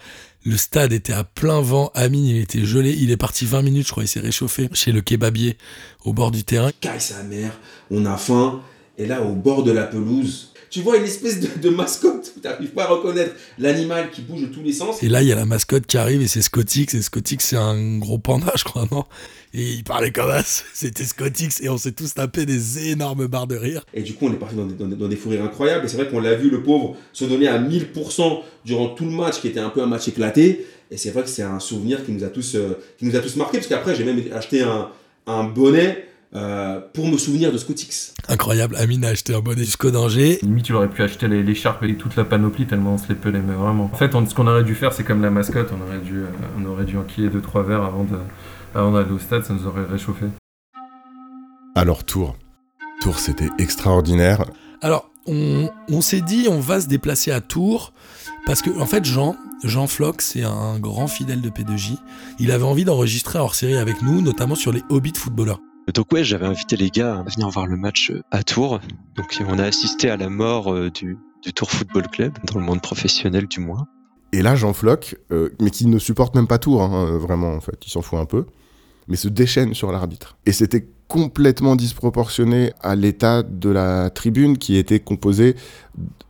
Le 0.47 0.55
stade 0.55 0.93
était 0.93 1.11
à 1.11 1.25
plein 1.25 1.59
vent. 1.59 1.91
Amine, 1.93 2.25
il 2.25 2.37
était 2.37 2.63
gelé. 2.63 2.95
Il 2.97 3.11
est 3.11 3.17
parti 3.17 3.45
20 3.45 3.63
minutes, 3.63 3.87
je 3.87 3.91
crois. 3.91 4.05
Il 4.05 4.07
s'est 4.07 4.21
réchauffé 4.21 4.69
chez 4.71 4.93
le 4.93 5.01
kebabier 5.01 5.57
au 6.05 6.13
bord 6.13 6.31
du 6.31 6.45
terrain. 6.45 6.71
caille 6.79 7.01
sa 7.01 7.21
mère, 7.23 7.51
on 7.91 8.05
a 8.05 8.15
faim, 8.15 8.61
et 8.97 9.07
là 9.07 9.23
au 9.23 9.35
bord 9.35 9.63
de 9.63 9.71
la 9.73 9.83
pelouse, 9.83 10.53
tu 10.69 10.81
vois 10.81 10.97
une 10.97 11.03
espèce 11.03 11.39
de, 11.39 11.47
de 11.61 11.69
mascotte 11.69 12.33
où 12.35 12.39
t'arrives 12.39 12.69
pas 12.71 12.83
à 12.83 12.87
reconnaître 12.87 13.33
l'animal 13.59 14.11
qui 14.11 14.21
bouge 14.21 14.41
de 14.41 14.47
tous 14.47 14.61
les 14.63 14.73
sens. 14.73 15.01
Et 15.03 15.09
là, 15.09 15.21
il 15.21 15.27
y 15.27 15.31
a 15.31 15.35
la 15.35 15.45
mascotte 15.45 15.85
qui 15.87 15.97
arrive 15.97 16.21
et 16.21 16.27
c'est 16.27 16.41
Scotix. 16.41 16.93
Et 16.93 17.01
Scotix, 17.01 17.43
c'est 17.43 17.55
un 17.57 17.97
gros 17.99 18.17
panda, 18.17 18.51
je 18.55 18.63
crois, 18.63 18.87
non? 18.91 19.05
Et 19.53 19.63
il 19.71 19.83
parlait 19.83 20.11
comme 20.11 20.29
ça. 20.29 20.43
C'était 20.73 21.05
Scotix. 21.05 21.61
Et 21.61 21.69
on 21.69 21.77
s'est 21.77 21.93
tous 21.93 22.13
tapé 22.13 22.45
des 22.45 22.89
énormes 22.91 23.27
barres 23.27 23.47
de 23.47 23.55
rire. 23.55 23.83
Et 23.93 24.01
du 24.01 24.13
coup, 24.13 24.27
on 24.27 24.33
est 24.33 24.37
parti 24.37 24.55
dans 24.55 24.65
des, 24.65 24.73
dans 24.75 24.87
des- 24.87 24.95
dans 24.95 25.07
des 25.07 25.15
fous 25.15 25.29
rires 25.29 25.43
incroyables. 25.43 25.85
Et 25.85 25.87
c'est 25.87 25.97
vrai 25.97 26.07
qu'on 26.09 26.19
l'a 26.19 26.35
vu, 26.35 26.49
le 26.49 26.61
pauvre, 26.63 26.95
se 27.13 27.25
donner 27.25 27.47
à 27.47 27.57
1000% 27.57 28.41
durant 28.65 28.89
tout 28.89 29.05
le 29.05 29.11
match, 29.11 29.39
qui 29.39 29.47
était 29.47 29.59
un 29.61 29.69
peu 29.69 29.81
un 29.81 29.87
match 29.87 30.07
éclaté. 30.07 30.65
Et 30.91 30.97
c'est 30.97 31.11
vrai 31.11 31.23
que 31.23 31.29
c'est 31.29 31.43
un 31.43 31.59
souvenir 31.59 32.05
qui 32.05 32.11
nous 32.11 32.23
a 32.23 32.27
tous, 32.27 32.55
euh, 32.55 32.77
qui 32.99 33.05
nous 33.05 33.15
a 33.15 33.19
tous 33.19 33.35
marqué. 33.37 33.57
Parce 33.57 33.67
qu'après, 33.67 33.95
j'ai 33.95 34.03
même 34.03 34.21
acheté 34.33 34.61
un, 34.61 34.89
un 35.27 35.43
bonnet 35.45 36.07
euh, 36.35 36.79
pour 36.93 37.07
me 37.07 37.17
souvenir 37.17 37.51
de 37.51 37.57
Scotix. 37.57 38.13
Incroyable. 38.27 38.75
Amine 38.75 39.05
a 39.05 39.09
acheté 39.09 39.33
un 39.33 39.39
bonnet 39.39 39.61
du 39.63 39.71
SCO 39.71 39.91
d'Angers. 39.91 40.39
Limite, 40.41 40.65
tu 40.65 40.73
aurais 40.73 40.89
pu 40.89 41.01
acheter 41.03 41.27
les- 41.27 41.43
l'écharpe 41.43 41.83
et 41.83 41.95
toute 41.95 42.15
la 42.15 42.25
panoplie 42.25 42.65
tellement 42.65 42.93
on 42.95 42.97
se 42.97 43.07
les 43.09 43.15
pelait, 43.15 43.39
mais 43.39 43.53
vraiment. 43.53 43.89
En 43.91 43.97
fait, 43.97 44.13
on- 44.15 44.25
ce 44.25 44.35
qu'on 44.35 44.47
aurait 44.47 44.63
dû 44.63 44.75
faire, 44.75 44.93
c'est 44.93 45.03
comme 45.03 45.21
la 45.21 45.29
mascotte, 45.31 45.69
on 45.77 45.81
aurait 45.87 45.99
dû, 45.99 46.19
euh, 46.19 46.25
on 46.59 46.65
aurait 46.65 46.85
dû 46.85 46.97
enquiller 46.97 47.29
deux 47.29 47.41
trois 47.41 47.63
verres 47.63 47.83
avant 47.83 48.03
d'aller 48.91 49.11
au 49.11 49.19
stade, 49.19 49.43
ça 49.45 49.53
nous 49.53 49.65
aurait 49.67 49.85
réchauffé. 49.85 50.25
Alors 51.75 52.03
Tours. 52.03 52.35
Tours, 53.01 53.19
c'était 53.19 53.49
extraordinaire. 53.59 54.43
Alors, 54.81 55.09
on, 55.27 55.69
on 55.89 56.01
s'est 56.01 56.21
dit, 56.21 56.47
on 56.49 56.59
va 56.59 56.81
se 56.81 56.87
déplacer 56.87 57.31
à 57.31 57.41
Tours, 57.41 57.93
parce 58.45 58.61
que, 58.61 58.69
en 58.79 58.85
fait, 58.85 59.05
Jean, 59.05 59.35
Jean 59.63 59.87
Floch, 59.87 60.15
c'est 60.19 60.43
un 60.43 60.79
grand 60.79 61.07
fidèle 61.07 61.41
de 61.41 61.49
P2J. 61.49 61.97
Il 62.39 62.51
avait 62.51 62.63
envie 62.63 62.85
d'enregistrer 62.85 63.37
hors 63.39 63.55
série 63.55 63.77
avec 63.77 64.01
nous, 64.01 64.21
notamment 64.21 64.55
sur 64.55 64.71
les 64.71 64.83
hobbies 64.89 65.11
de 65.11 65.17
footballeurs. 65.17 65.59
Donc 65.93 66.11
ouais, 66.11 66.23
j'avais 66.23 66.45
invité 66.45 66.75
les 66.75 66.89
gars 66.89 67.19
à 67.19 67.23
venir 67.23 67.49
voir 67.49 67.67
le 67.67 67.77
match 67.77 68.11
euh, 68.11 68.21
à 68.31 68.43
Tours. 68.43 68.79
Donc 69.15 69.41
on 69.47 69.57
a 69.59 69.63
assisté 69.63 70.09
à 70.09 70.17
la 70.17 70.29
mort 70.29 70.73
euh, 70.73 70.89
du, 70.89 71.17
du 71.43 71.53
Tours 71.53 71.71
Football 71.71 72.07
Club, 72.09 72.33
dans 72.45 72.59
le 72.59 72.65
monde 72.65 72.81
professionnel 72.81 73.47
du 73.47 73.59
moins. 73.59 73.87
Et 74.33 74.41
là, 74.41 74.55
Jean 74.55 74.73
Floch, 74.73 75.15
euh, 75.31 75.49
mais 75.61 75.69
qui 75.69 75.87
ne 75.87 75.99
supporte 75.99 76.35
même 76.35 76.47
pas 76.47 76.57
Tours, 76.57 76.81
hein, 76.81 77.07
euh, 77.07 77.17
vraiment, 77.17 77.53
en 77.53 77.61
fait, 77.61 77.77
il 77.85 77.89
s'en 77.89 78.01
fout 78.01 78.19
un 78.19 78.25
peu, 78.25 78.45
mais 79.07 79.15
se 79.15 79.29
déchaîne 79.29 79.73
sur 79.73 79.91
l'arbitre. 79.91 80.37
Et 80.45 80.51
c'était 80.51 80.89
complètement 81.07 81.77
disproportionné 81.77 82.73
à 82.81 82.95
l'état 82.95 83.41
de 83.41 83.69
la 83.69 84.09
tribune 84.09 84.57
qui 84.57 84.75
était 84.75 84.99
composée 84.99 85.55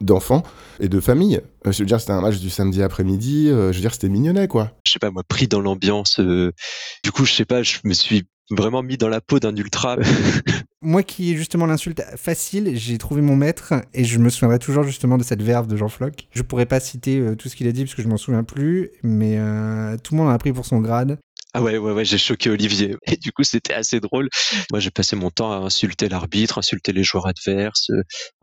d'enfants 0.02 0.44
et 0.80 0.88
de 0.88 1.00
familles. 1.00 1.42
Euh, 1.66 1.72
je 1.72 1.80
veux 1.80 1.88
dire, 1.88 2.00
c'était 2.00 2.14
un 2.14 2.22
match 2.22 2.38
du 2.38 2.52
samedi 2.52 2.84
après-midi, 2.84 3.50
euh, 3.50 3.72
je 3.72 3.78
veux 3.78 3.82
dire, 3.82 3.94
c'était 3.94 4.10
mignonnet, 4.10 4.48
quoi. 4.48 4.72
Je 4.86 4.92
sais 4.92 5.00
pas 5.00 5.10
moi, 5.10 5.24
pris 5.28 5.48
dans 5.48 5.62
l'ambiance. 5.62 6.20
du 6.20 7.12
coup, 7.12 7.26
je 7.26 7.34
sais 7.34 7.46
pas, 7.46 7.64
je 7.64 7.80
me 7.84 7.94
suis 7.94 8.28
vraiment 8.50 8.84
mis 8.84 8.98
dans 8.98 9.10
la 9.10 9.22
peau 9.22 9.40
d'un 9.40 9.56
ultra. 9.56 9.98
Moi 10.82 11.04
qui 11.04 11.32
ai 11.32 11.36
justement 11.36 11.66
l'insulte 11.66 12.02
facile, 12.16 12.72
j'ai 12.76 12.98
trouvé 12.98 13.22
mon 13.22 13.36
maître 13.36 13.74
et 13.94 14.04
je 14.04 14.20
me 14.20 14.30
souviendrai 14.30 14.60
toujours 14.60 14.84
justement 14.84 15.18
de 15.18 15.24
cette 15.24 15.42
verve 15.42 15.68
de 15.68 15.76
Jean 15.76 15.90
Floch. 15.90 16.28
Je 16.32 16.42
pourrais 16.44 16.66
pas 16.66 16.80
citer 16.80 17.20
euh, 17.20 17.36
tout 17.36 17.50
ce 17.50 17.56
qu'il 17.56 17.68
a 17.68 17.72
dit 17.72 17.84
parce 17.84 17.96
que 17.96 18.04
je 18.04 18.08
m'en 18.08 18.18
souviens 18.18 18.44
plus, 18.44 18.92
mais 19.04 19.38
euh, 19.38 19.98
tout 19.98 20.14
le 20.14 20.20
monde 20.20 20.30
en 20.30 20.32
a 20.32 20.38
pris 20.38 20.54
pour 20.54 20.66
son 20.66 20.80
grade. 20.80 21.18
Ah 21.54 21.64
ouais, 21.64 21.78
ouais, 21.78 21.92
ouais, 21.92 22.06
j'ai 22.06 22.20
choqué 22.20 22.52
Olivier. 22.52 22.96
Et 23.08 23.18
du 23.18 23.32
coup, 23.32 23.44
c'était 23.44 23.74
assez 23.74 24.00
drôle. 24.00 24.30
Moi, 24.70 24.80
j'ai 24.80 24.92
passé 24.92 25.16
mon 25.16 25.32
temps 25.32 25.52
à 25.52 25.56
insulter 25.56 26.08
l'arbitre, 26.08 26.60
insulter 26.60 26.94
les 26.94 27.04
joueurs 27.04 27.26
adverses, 27.26 27.90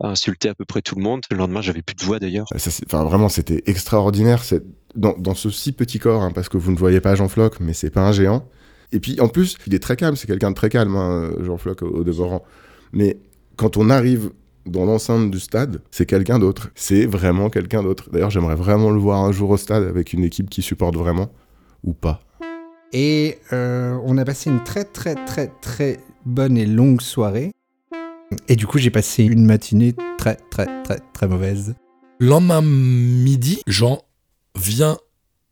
à 0.01 0.09
insulter 0.09 0.49
à 0.49 0.55
peu 0.55 0.65
près 0.65 0.81
tout 0.81 0.95
le 0.95 1.01
monde. 1.01 1.21
Le 1.31 1.37
lendemain, 1.37 1.61
j'avais 1.61 1.81
plus 1.81 1.95
de 1.95 2.03
voix 2.03 2.19
d'ailleurs. 2.19 2.47
Enfin, 2.53 3.05
vraiment, 3.05 3.29
c'était 3.29 3.63
extraordinaire. 3.67 4.43
Dans, 4.95 5.13
dans 5.17 5.35
ce 5.35 5.49
si 5.49 5.71
petit 5.71 5.99
corps, 5.99 6.23
hein, 6.23 6.31
parce 6.33 6.49
que 6.49 6.57
vous 6.57 6.71
ne 6.71 6.77
voyez 6.77 7.01
pas 7.01 7.15
Jean 7.15 7.27
Floc, 7.27 7.59
mais 7.59 7.73
c'est 7.73 7.89
pas 7.89 8.01
un 8.01 8.11
géant. 8.11 8.49
Et 8.91 8.99
puis, 8.99 9.19
en 9.19 9.27
plus, 9.27 9.57
il 9.67 9.73
est 9.73 9.79
très 9.79 9.95
calme. 9.95 10.15
C'est 10.15 10.27
quelqu'un 10.27 10.51
de 10.51 10.55
très 10.55 10.69
calme, 10.69 10.95
hein, 10.95 11.31
Jean 11.41 11.57
Floc, 11.57 11.81
au, 11.81 11.87
au 11.87 12.03
demeurant. 12.03 12.43
Mais 12.93 13.17
quand 13.55 13.77
on 13.77 13.89
arrive 13.89 14.31
dans 14.65 14.85
l'enceinte 14.85 15.31
du 15.31 15.39
stade, 15.39 15.81
c'est 15.91 16.05
quelqu'un 16.05 16.39
d'autre. 16.39 16.69
C'est 16.75 17.05
vraiment 17.05 17.49
quelqu'un 17.49 17.83
d'autre. 17.83 18.09
D'ailleurs, 18.11 18.31
j'aimerais 18.31 18.55
vraiment 18.55 18.89
le 18.89 18.99
voir 18.99 19.23
un 19.23 19.31
jour 19.31 19.51
au 19.51 19.57
stade 19.57 19.83
avec 19.83 20.13
une 20.13 20.23
équipe 20.23 20.49
qui 20.49 20.61
supporte 20.61 20.95
vraiment, 20.95 21.31
ou 21.83 21.93
pas. 21.93 22.21
Et 22.93 23.39
euh, 23.53 23.97
on 24.03 24.17
a 24.17 24.25
passé 24.25 24.49
une 24.49 24.63
très 24.63 24.85
très 24.85 25.15
très 25.25 25.51
très 25.61 25.99
bonne 26.25 26.57
et 26.57 26.65
longue 26.65 27.01
soirée. 27.01 27.51
Et 28.47 28.55
du 28.55 28.65
coup, 28.65 28.77
j'ai 28.77 28.89
passé 28.89 29.23
une 29.23 29.45
matinée 29.45 29.93
très 30.17 30.37
très 30.49 30.67
très 30.83 30.99
très 31.13 31.27
mauvaise. 31.27 31.75
Le 32.19 32.27
lendemain 32.27 32.61
midi, 32.61 33.61
Jean 33.67 34.01
vient 34.57 34.97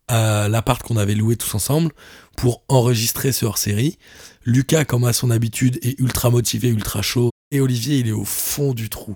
à 0.08 0.48
l'appart 0.50 0.82
qu'on 0.84 0.98
avait 0.98 1.16
loué 1.16 1.36
tous 1.36 1.56
ensemble 1.56 1.92
pour 2.36 2.64
enregistrer 2.68 3.32
ce 3.32 3.46
hors-série. 3.46 3.98
Lucas, 4.46 4.86
comme 4.86 5.06
à 5.06 5.14
son 5.14 5.32
habitude, 5.32 5.80
est 5.82 6.00
ultra 6.00 6.30
motivé, 6.30 6.70
ultra 6.70 7.02
chaud. 7.02 7.30
Et 7.52 7.62
Olivier, 7.62 8.00
il 8.00 8.08
est 8.08 8.14
au 8.14 8.26
fond 8.26 8.74
du 8.74 8.90
trou. 8.90 9.16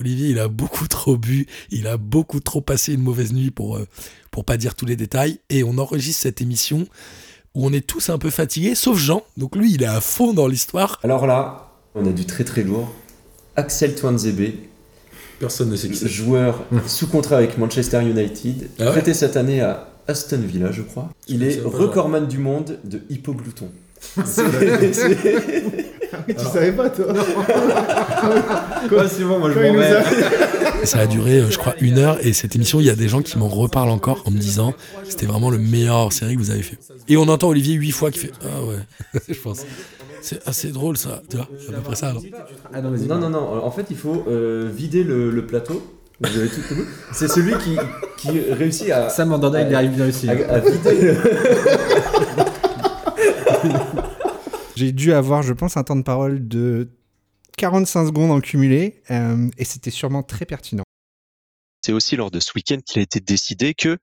Olivier, 0.00 0.30
il 0.30 0.38
a 0.40 0.48
beaucoup 0.48 0.88
trop 0.88 1.16
bu, 1.16 1.46
il 1.70 1.86
a 1.86 1.96
beaucoup 1.96 2.40
trop 2.40 2.60
passé 2.60 2.94
une 2.94 3.02
mauvaise 3.02 3.32
nuit 3.32 3.52
pour, 3.52 3.76
euh, 3.76 3.86
pour 4.30 4.44
pas 4.44 4.56
dire 4.56 4.74
tous 4.74 4.86
les 4.86 4.96
détails. 4.96 5.38
Et 5.50 5.62
on 5.62 5.78
enregistre 5.78 6.22
cette 6.22 6.40
émission 6.40 6.86
où 7.54 7.64
on 7.64 7.72
est 7.72 7.86
tous 7.86 8.10
un 8.10 8.18
peu 8.18 8.30
fatigués, 8.30 8.74
sauf 8.74 8.98
Jean. 8.98 9.22
Donc 9.36 9.54
lui, 9.54 9.72
il 9.72 9.82
est 9.82 9.86
à 9.86 10.00
fond 10.00 10.32
dans 10.32 10.48
l'histoire. 10.48 10.98
Alors 11.04 11.26
là, 11.26 11.70
on 11.94 12.06
a 12.06 12.12
du 12.12 12.26
très 12.26 12.44
très 12.44 12.62
lourd. 12.62 12.92
Axel 13.54 13.94
Twanzebe. 13.94 14.52
Personne 15.38 15.70
ne 15.70 15.76
sait 15.76 15.88
qui 15.88 15.96
c'est. 15.96 16.08
Joueur 16.08 16.64
sous 16.86 17.06
contrat 17.06 17.36
avec 17.36 17.56
Manchester 17.56 18.02
United. 18.02 18.68
Ah 18.78 18.86
ouais 18.86 18.90
prêté 18.90 19.14
cette 19.14 19.36
année 19.36 19.60
à 19.60 19.95
Aston 20.08 20.40
Villa, 20.40 20.70
je 20.72 20.82
crois. 20.82 21.10
Il 21.28 21.42
est 21.42 21.60
recordman 21.64 22.26
du 22.26 22.38
monde 22.38 22.78
de 22.84 23.00
hypoglouton. 23.10 23.68
C'est- 24.24 24.44
Tu 26.28 26.44
savais 26.44 26.72
pas, 26.72 26.88
toi 26.90 27.06
Quoi, 28.88 29.08
c'est 29.08 29.24
bon, 29.24 29.38
moi 29.38 29.50
je 29.52 29.58
m'en 29.58 29.74
vais. 29.74 29.86
a- 29.96 30.86
Ça 30.86 31.00
a 31.00 31.06
duré, 31.06 31.40
euh, 31.40 31.50
je 31.50 31.58
crois, 31.58 31.74
une 31.80 31.98
heure. 31.98 32.18
Et 32.24 32.32
cette 32.32 32.54
émission, 32.56 32.80
il 32.80 32.86
y 32.86 32.90
a 32.90 32.94
des 32.94 33.08
gens 33.08 33.22
qui 33.22 33.38
m'en 33.38 33.48
reparlent 33.48 33.90
encore 33.90 34.22
en 34.26 34.30
me 34.30 34.38
disant 34.38 34.72
c'était 35.04 35.26
vraiment 35.26 35.50
le 35.50 35.58
meilleur 35.58 36.12
série 36.12 36.34
que 36.34 36.40
vous 36.40 36.50
avez 36.50 36.62
fait. 36.62 36.78
Et 37.08 37.16
on 37.16 37.28
entend 37.28 37.48
Olivier 37.48 37.74
huit 37.74 37.90
fois 37.90 38.10
qui 38.10 38.20
fait 38.20 38.32
Ah 38.42 38.62
ouais, 38.64 39.20
je 39.28 39.38
pense. 39.40 39.60
C'est 40.22 40.46
assez 40.48 40.70
drôle 40.70 40.96
ça, 40.96 41.22
tu 41.30 41.36
vois, 41.36 41.48
c'est 41.60 41.72
à 41.72 41.76
peu 41.76 41.82
près 41.82 41.96
ça. 41.96 42.08
alors. 42.08 42.22
Ah 42.72 42.80
non, 42.80 42.90
non, 42.90 43.18
non, 43.18 43.30
non, 43.30 43.64
en 43.64 43.70
fait 43.70 43.86
il 43.90 43.96
faut 43.96 44.24
euh, 44.28 44.68
vider 44.74 45.04
le, 45.04 45.30
le 45.30 45.46
plateau. 45.46 45.82
Vous 46.20 46.38
avez 46.38 46.48
tout 46.48 46.60
au 46.70 46.74
bout. 46.76 46.86
C'est 47.12 47.28
celui 47.28 47.54
qui, 47.58 47.76
qui 48.16 48.40
réussit 48.40 48.90
à. 48.90 49.10
Sam 49.10 49.28
Mandanda, 49.28 49.62
il 49.62 49.70
y 49.70 49.74
arrive 49.74 49.94
bien 49.94 50.08
aussi. 50.08 50.28
À, 50.28 50.32
à 50.32 50.58
vider 50.60 51.00
le- 51.02 51.16
J'ai 54.76 54.92
dû 54.92 55.12
avoir, 55.12 55.42
je 55.42 55.52
pense, 55.52 55.76
un 55.76 55.82
temps 55.84 55.96
de 55.96 56.02
parole 56.02 56.46
de 56.48 56.88
45 57.56 58.06
secondes 58.06 58.30
en 58.30 58.40
cumulé. 58.40 59.02
euh, 59.10 59.48
et 59.58 59.64
c'était 59.64 59.90
sûrement 59.90 60.22
très 60.22 60.44
pertinent. 60.44 60.84
C'est 61.84 61.92
aussi 61.92 62.16
lors 62.16 62.30
de 62.30 62.40
ce 62.40 62.50
week-end 62.54 62.78
qu'il 62.84 63.00
a 63.00 63.02
été 63.02 63.20
décidé 63.20 63.74
que 63.74 63.96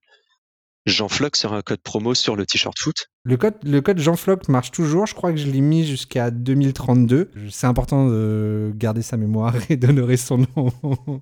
Jean 0.85 1.07
Floc 1.09 1.35
sera 1.35 1.57
un 1.57 1.61
code 1.61 1.81
promo 1.81 2.13
sur 2.13 2.35
le 2.35 2.45
t-shirt 2.45 2.77
foot. 2.79 3.07
Le 3.23 3.37
code, 3.37 3.55
le 3.63 3.81
code 3.81 3.99
Jean 3.99 4.15
Floc 4.15 4.47
marche 4.49 4.71
toujours. 4.71 5.05
Je 5.05 5.13
crois 5.15 5.31
que 5.31 5.37
je 5.37 5.47
l'ai 5.47 5.61
mis 5.61 5.85
jusqu'à 5.85 6.31
2032. 6.31 7.31
C'est 7.51 7.67
important 7.67 8.07
de 8.07 8.71
garder 8.75 9.01
sa 9.01 9.17
mémoire 9.17 9.55
et 9.69 9.77
d'honorer 9.77 10.17
son 10.17 10.39
nom. 10.55 10.71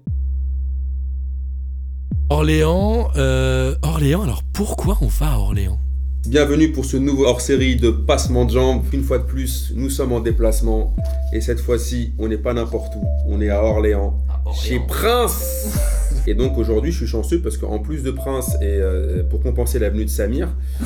Orléans, 2.31 3.09
euh, 3.17 3.75
Orléans, 3.82 4.23
alors 4.23 4.41
pourquoi 4.53 4.97
on 5.01 5.08
va 5.08 5.34
à 5.34 5.38
Orléans? 5.38 5.77
Bienvenue 6.25 6.71
pour 6.71 6.86
ce 6.86 6.95
nouveau 6.95 7.25
hors-série 7.25 7.75
de 7.75 7.89
Passement 7.89 8.45
de 8.45 8.51
Jambes. 8.51 8.86
Une 8.93 9.03
fois 9.03 9.17
de 9.17 9.25
plus, 9.25 9.73
nous 9.75 9.89
sommes 9.89 10.13
en 10.13 10.21
déplacement. 10.21 10.95
Et 11.34 11.41
cette 11.41 11.60
fois-ci, 11.60 12.13
on 12.17 12.29
n'est 12.29 12.38
pas 12.38 12.53
n'importe 12.53 12.95
où. 12.95 13.06
On 13.27 13.41
est 13.41 13.49
à 13.49 13.62
Orléans, 13.62 14.17
chez 14.53 14.79
Prince. 14.79 15.77
Et 16.25 16.34
donc 16.34 16.58
aujourd'hui, 16.58 16.93
je 16.93 16.99
suis 16.99 17.06
chanceux 17.06 17.41
parce 17.41 17.58
qu'en 17.58 17.79
plus 17.79 18.01
de 18.01 18.12
Prince, 18.12 18.56
et 18.62 18.65
euh, 18.65 19.23
pour 19.23 19.41
compenser 19.41 19.77
la 19.79 19.89
venue 19.89 20.06
de 20.06 20.10
Samir, 20.10 20.47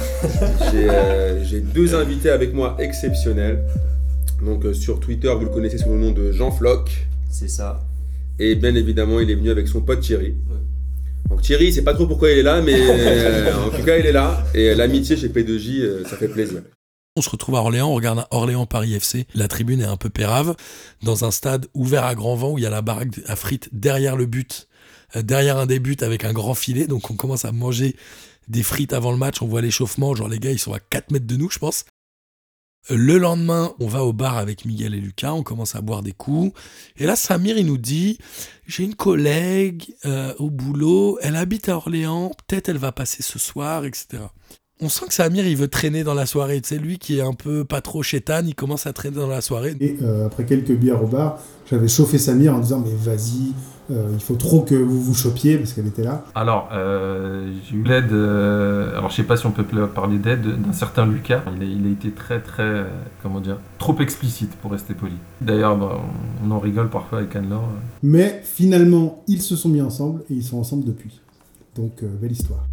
j'ai 0.72 0.89
euh, 0.89 1.43
j'ai 1.43 1.60
deux 1.60 1.93
invités 1.93 2.32
avec 2.32 2.56
moi 2.56 2.76
exceptionnels. 2.80 3.63
Donc 4.43 4.65
euh, 4.65 4.74
sur 4.74 5.00
Twitter, 5.00 5.32
vous 5.38 5.46
le 5.46 5.52
connaissez 5.52 5.78
sous 5.78 5.89
le 5.89 6.00
nom 6.00 6.12
de 6.12 6.32
Jean 6.32 6.50
Floc. 6.50 7.08
C'est 7.30 7.50
ça. 7.50 7.86
Et 8.39 8.56
bien 8.56 8.74
évidemment, 8.74 9.20
il 9.20 9.30
est 9.30 9.36
venu 9.36 9.52
avec 9.52 9.67
son 9.67 9.82
pote 9.82 10.00
Thierry. 10.00 10.34
Donc 11.30 11.42
Thierry, 11.42 11.74
c'est 11.74 11.84
pas 11.84 11.94
trop 11.94 12.08
pourquoi 12.08 12.32
il 12.32 12.40
est 12.40 12.44
là, 12.44 12.62
mais 12.62 12.76
euh, 12.76 13.66
en 13.66 13.70
tout 13.70 13.84
cas, 13.84 13.98
il 13.98 14.06
est 14.06 14.12
là. 14.12 14.44
Et 14.54 14.76
l'amitié 14.76 15.18
chez 15.18 15.30
P2J, 15.30 15.82
euh, 15.82 16.06
ça 16.06 16.18
fait 16.18 16.28
plaisir. 16.28 16.62
On 17.18 17.22
se 17.22 17.30
retrouve 17.30 17.56
à 17.56 17.60
Orléans, 17.60 17.90
on 17.90 17.96
regarde 17.96 18.26
Orléans-Paris 18.30 18.94
FC. 18.96 19.26
La 19.36 19.48
tribune 19.48 19.82
est 19.82 19.86
un 19.86 19.96
peu 19.96 20.10
pérave, 20.10 20.56
dans 21.02 21.24
un 21.24 21.32
stade 21.32 21.68
ouvert 21.74 22.04
à 22.04 22.14
grand 22.14 22.36
vent 22.36 22.52
où 22.52 22.58
il 22.58 22.64
y 22.64 22.68
a 22.68 22.70
la 22.70 22.82
baraque 22.82 23.22
à 23.28 23.36
frites 23.36 23.70
derrière 23.72 24.18
le 24.18 24.26
but, 24.26 24.68
euh, 25.16 25.22
derrière 25.22 25.58
un 25.58 25.66
des 25.66 25.80
buts 25.80 25.96
avec 26.02 26.26
un 26.26 26.34
grand 26.34 26.54
filet. 26.54 26.88
Donc 26.88 27.10
on 27.10 27.16
commence 27.16 27.46
à 27.46 27.52
manger 27.52 27.96
des 28.48 28.64
frites 28.64 28.94
avant 28.94 29.12
le 29.12 29.18
match, 29.18 29.42
on 29.42 29.48
voit 29.48 29.62
l'échauffement, 29.62 30.14
genre 30.14 30.28
les 30.28 30.40
gars 30.40 30.52
ils 30.52 30.60
sont 30.60 30.74
à 30.74 30.80
4 30.80 31.12
mètres 31.12 31.26
de 31.26 31.38
nous 31.38 31.50
je 31.50 31.58
pense. 31.58 31.86
Le 32.89 33.17
lendemain, 33.17 33.74
on 33.80 33.88
va 33.88 34.04
au 34.04 34.13
bar 34.13 34.38
avec 34.38 34.63
Miguel 34.63 34.93
et 34.93 35.00
Lucas, 35.00 35.34
on 35.34 35.41
commence 35.41 35.76
à 35.76 35.82
boire 35.82 36.04
des 36.04 36.12
coups. 36.12 36.58
Et 36.98 37.06
là, 37.06 37.15
Samir, 37.15 37.58
il 37.58 37.65
nous 37.65 37.80
dit, 37.80 38.19
j'ai 38.67 38.84
une 38.84 38.93
collègue 38.93 39.95
euh, 40.06 40.36
au 40.38 40.52
boulot, 40.52 41.17
elle 41.21 41.36
habite 41.36 41.67
à 41.67 41.78
Orléans, 41.78 42.32
peut-être 42.45 42.69
elle 42.69 42.78
va 42.78 42.91
passer 42.91 43.24
ce 43.24 43.39
soir, 43.39 43.86
etc. 43.86 44.24
On 44.82 44.90
sent 44.90 45.06
que 45.08 45.14
Samir, 45.14 45.48
il 45.48 45.56
veut 45.56 45.70
traîner 45.70 46.04
dans 46.04 46.14
la 46.14 46.26
soirée. 46.26 46.60
Sais, 46.62 46.78
lui 46.78 46.98
qui 46.98 47.18
est 47.20 47.22
un 47.22 47.34
peu 47.34 47.64
pas 47.64 47.80
trop 47.80 48.04
chétane, 48.04 48.46
il 48.50 48.56
commence 48.56 48.86
à 48.88 48.92
traîner 48.92 49.16
dans 49.16 49.28
la 49.28 49.40
soirée. 49.40 49.74
Et 49.80 49.96
euh, 50.02 50.26
après 50.26 50.46
quelques 50.46 50.74
bières 50.74 51.02
au 51.02 51.08
bar, 51.08 51.40
j'avais 51.70 51.88
chauffé 51.88 52.18
Samir 52.18 52.54
en 52.54 52.60
disant 52.60 52.84
Mais 52.86 52.92
vas-y, 52.94 53.54
euh, 53.90 54.10
il 54.14 54.20
faut 54.20 54.36
trop 54.36 54.64
que 54.64 54.76
vous 54.76 55.02
vous 55.02 55.14
chopiez 55.14 55.58
parce 55.58 55.72
qu'elle 55.72 55.88
était 55.88 56.04
là. 56.04 56.26
Alors, 56.36 56.68
euh, 56.74 57.54
j'ai 57.70 57.78
eu 57.78 57.84
l'aide, 57.84 58.12
euh, 58.12 58.98
alors 58.98 59.12
je 59.12 59.16
sais 59.16 59.24
pas 59.24 59.38
si 59.38 59.46
on 59.46 59.52
peut 59.52 59.64
parler 59.88 60.18
d'aide, 60.18 60.46
d'un 60.62 60.74
certain 60.74 61.06
Lucas. 61.06 61.42
Il 61.56 61.62
a, 61.62 61.66
il 61.66 61.88
a 61.88 61.92
été 61.92 62.12
très, 62.12 62.42
très, 62.42 62.64
euh, 62.64 62.84
comment 63.24 63.40
dire, 63.40 63.60
trop 63.78 63.98
explicite 64.00 64.58
pour 64.58 64.72
rester 64.72 64.94
poli. 64.94 65.16
D'ailleurs, 65.40 65.78
bah, 65.78 66.02
on, 66.44 66.50
on 66.50 66.52
en 66.52 66.60
rigole 66.60 66.90
parfois 66.90 67.20
avec 67.20 67.34
Anne-Laure. 67.34 67.70
Mais 68.04 68.42
finalement, 68.44 69.24
ils 69.30 69.42
se 69.42 69.56
sont 69.56 69.70
mis 69.70 69.82
ensemble 69.82 70.24
et 70.30 70.34
ils 70.34 70.44
sont 70.44 70.58
ensemble 70.58 70.84
depuis. 70.84 71.22
Donc, 71.78 72.04
euh, 72.04 72.08
belle 72.22 72.34
histoire. 72.34 72.66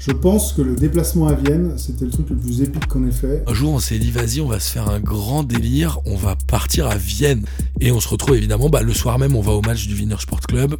Je 0.00 0.12
pense 0.12 0.54
que 0.54 0.62
le 0.62 0.76
déplacement 0.76 1.28
à 1.28 1.34
Vienne, 1.34 1.74
c'était 1.76 2.06
le 2.06 2.10
truc 2.10 2.30
le 2.30 2.36
plus 2.36 2.62
épique 2.62 2.86
qu'on 2.86 3.06
ait 3.06 3.12
fait. 3.12 3.44
Un 3.46 3.52
jour, 3.52 3.74
on 3.74 3.80
s'est 3.80 3.98
dit, 3.98 4.10
vas-y, 4.10 4.40
on 4.40 4.48
va 4.48 4.58
se 4.58 4.72
faire 4.72 4.88
un 4.88 4.98
grand 4.98 5.42
délire, 5.42 6.00
on 6.06 6.16
va 6.16 6.36
partir 6.48 6.86
à 6.86 6.96
Vienne. 6.96 7.44
Et 7.80 7.92
on 7.92 8.00
se 8.00 8.08
retrouve 8.08 8.34
évidemment, 8.34 8.70
bah, 8.70 8.80
le 8.80 8.94
soir 8.94 9.18
même, 9.18 9.36
on 9.36 9.42
va 9.42 9.52
au 9.52 9.60
match 9.60 9.86
du 9.86 9.94
Wiener 9.94 10.16
Sport 10.18 10.40
Club. 10.40 10.76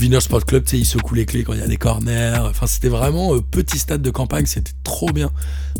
Wiener 0.00 0.20
Sport 0.20 0.46
Club, 0.46 0.62
tu 0.62 0.70
sais, 0.70 0.78
il 0.78 0.84
secoue 0.84 1.16
les 1.16 1.26
clés 1.26 1.42
quand 1.42 1.54
il 1.54 1.58
y 1.58 1.62
a 1.62 1.66
des 1.66 1.76
corners. 1.76 2.38
Enfin, 2.48 2.68
c'était 2.68 2.88
vraiment 2.88 3.34
euh, 3.34 3.40
petit 3.40 3.78
stade 3.78 4.00
de 4.00 4.10
campagne, 4.10 4.46
c'était 4.46 4.70
trop 4.84 5.10
bien. 5.10 5.30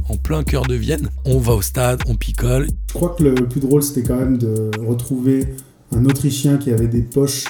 En 0.08 0.16
plein 0.16 0.42
cœur 0.42 0.66
de 0.66 0.74
Vienne. 0.74 1.08
On 1.24 1.38
va 1.38 1.52
au 1.52 1.62
stade, 1.62 2.02
on 2.08 2.16
picole. 2.16 2.66
Je 2.88 2.94
crois 2.94 3.14
que 3.16 3.22
le 3.22 3.34
plus 3.46 3.60
drôle, 3.60 3.84
c'était 3.84 4.02
quand 4.02 4.16
même 4.16 4.38
de 4.38 4.72
retrouver 4.84 5.54
un 5.94 6.04
Autrichien 6.04 6.56
qui 6.56 6.72
avait 6.72 6.88
des 6.88 7.02
poches. 7.02 7.44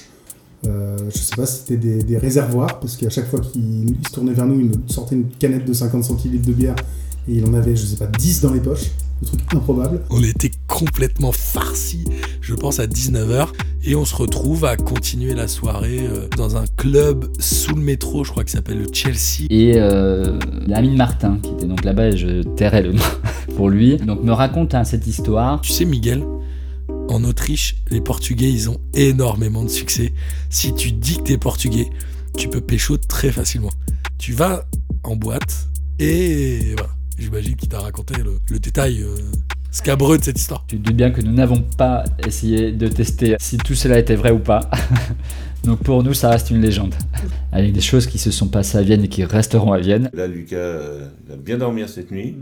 Euh, 0.67 0.97
je 1.13 1.19
sais 1.19 1.37
pas 1.37 1.47
si 1.47 1.61
c'était 1.61 1.77
des, 1.77 2.03
des 2.03 2.19
réservoirs, 2.19 2.81
parce 2.81 2.97
qu'à 2.97 3.11
chaque 3.11 3.29
fois 3.29 3.41
qu'il 3.41 3.91
il 3.91 4.07
se 4.07 4.13
tournait 4.13 4.33
vers 4.33 4.47
nous, 4.47 4.61
il 4.61 4.67
nous 4.67 4.81
sortait 4.87 5.17
une 5.17 5.29
canette 5.39 5.65
de 5.65 5.73
50 5.73 6.05
centilitres 6.05 6.47
de 6.47 6.53
bière, 6.53 6.77
et 7.29 7.35
il 7.35 7.45
en 7.47 7.55
avait, 7.55 7.77
je 7.77 7.85
sais 7.85 7.97
pas, 7.97 8.07
10 8.07 8.41
dans 8.43 8.53
les 8.53 8.61
poches. 8.61 8.91
Le 9.21 9.27
truc 9.29 9.41
improbable. 9.55 10.01
On 10.11 10.21
était 10.23 10.51
complètement 10.67 11.31
farcis, 11.31 12.05
je 12.41 12.55
pense, 12.55 12.81
à 12.81 12.87
19h. 12.87 13.49
Et 13.85 13.95
on 13.97 14.05
se 14.05 14.15
retrouve 14.15 14.65
à 14.65 14.77
continuer 14.77 15.35
la 15.35 15.49
soirée 15.49 16.07
euh, 16.09 16.29
dans 16.37 16.57
un 16.57 16.65
club 16.77 17.27
sous 17.41 17.75
le 17.75 17.83
métro, 17.83 18.25
je 18.25 18.31
crois, 18.31 18.45
qui 18.45 18.53
s'appelle 18.53 18.79
le 18.79 18.87
Chelsea. 18.93 19.47
Et 19.51 19.75
euh, 19.77 20.39
Amine 20.73 20.97
Martin, 20.97 21.39
qui 21.43 21.51
était 21.51 21.67
donc 21.67 21.85
là-bas, 21.85 22.09
et 22.09 22.17
je 22.17 22.43
tairai 22.43 22.83
le 22.83 22.93
nom 22.95 23.03
pour 23.57 23.69
lui, 23.69 23.97
donc 23.97 24.23
me 24.23 24.33
raconte 24.33 24.75
hein, 24.75 24.85
cette 24.85 25.07
histoire. 25.07 25.61
Tu 25.61 25.73
sais, 25.73 25.85
Miguel, 25.85 26.25
en 27.13 27.25
Autriche, 27.25 27.77
les 27.91 28.01
Portugais, 28.01 28.51
ils 28.51 28.71
ont 28.71 28.81
énormément 28.95 29.63
de 29.65 29.69
succès. 29.69 30.13
Si 30.51 30.75
tu 30.75 30.93
dis 30.93 31.19
que 31.19 31.23
t'es 31.23 31.39
portugais, 31.39 31.89
tu 32.37 32.49
peux 32.49 32.61
pécho 32.61 32.97
très 32.97 33.31
facilement. 33.31 33.71
Tu 34.19 34.33
vas 34.33 34.65
en 35.05 35.17
boîte 35.17 35.69
et 35.99 36.75
voilà. 36.77 36.93
J'imagine 37.19 37.57
qu'il 37.57 37.69
t'a 37.69 37.81
raconté 37.81 38.15
le, 38.23 38.39
le 38.49 38.59
détail 38.59 39.03
euh, 39.03 39.15
scabreux 39.71 40.19
de 40.19 40.25
cette 40.25 40.39
histoire. 40.39 40.65
Tu 40.67 40.79
te 40.79 40.83
doutes 40.83 40.97
bien 40.97 41.11
que 41.11 41.21
nous 41.21 41.33
n'avons 41.33 41.63
pas 41.77 42.05
essayé 42.27 42.73
de 42.73 42.89
tester 42.89 43.37
si 43.39 43.59
tout 43.59 43.75
cela 43.75 43.99
était 43.99 44.17
vrai 44.17 44.31
ou 44.31 44.39
pas. 44.39 44.71
Donc 45.65 45.81
pour 45.85 46.03
nous, 46.03 46.15
ça 46.15 46.31
reste 46.31 46.51
une 46.51 46.61
légende. 46.61 46.95
Avec 47.53 47.73
des 47.73 47.81
choses 47.81 48.07
qui 48.07 48.19
se 48.19 48.31
sont 48.31 48.49
passées 48.49 48.79
à 48.79 48.83
Vienne 48.83 49.05
et 49.05 49.09
qui 49.09 49.25
resteront 49.25 49.73
à 49.73 49.79
Vienne. 49.79 50.11
Là, 50.13 50.27
Lucas 50.27 50.57
euh, 50.57 51.09
va 51.29 51.37
bien 51.37 51.59
dormir 51.59 51.89
cette 51.89 52.11
nuit. 52.11 52.35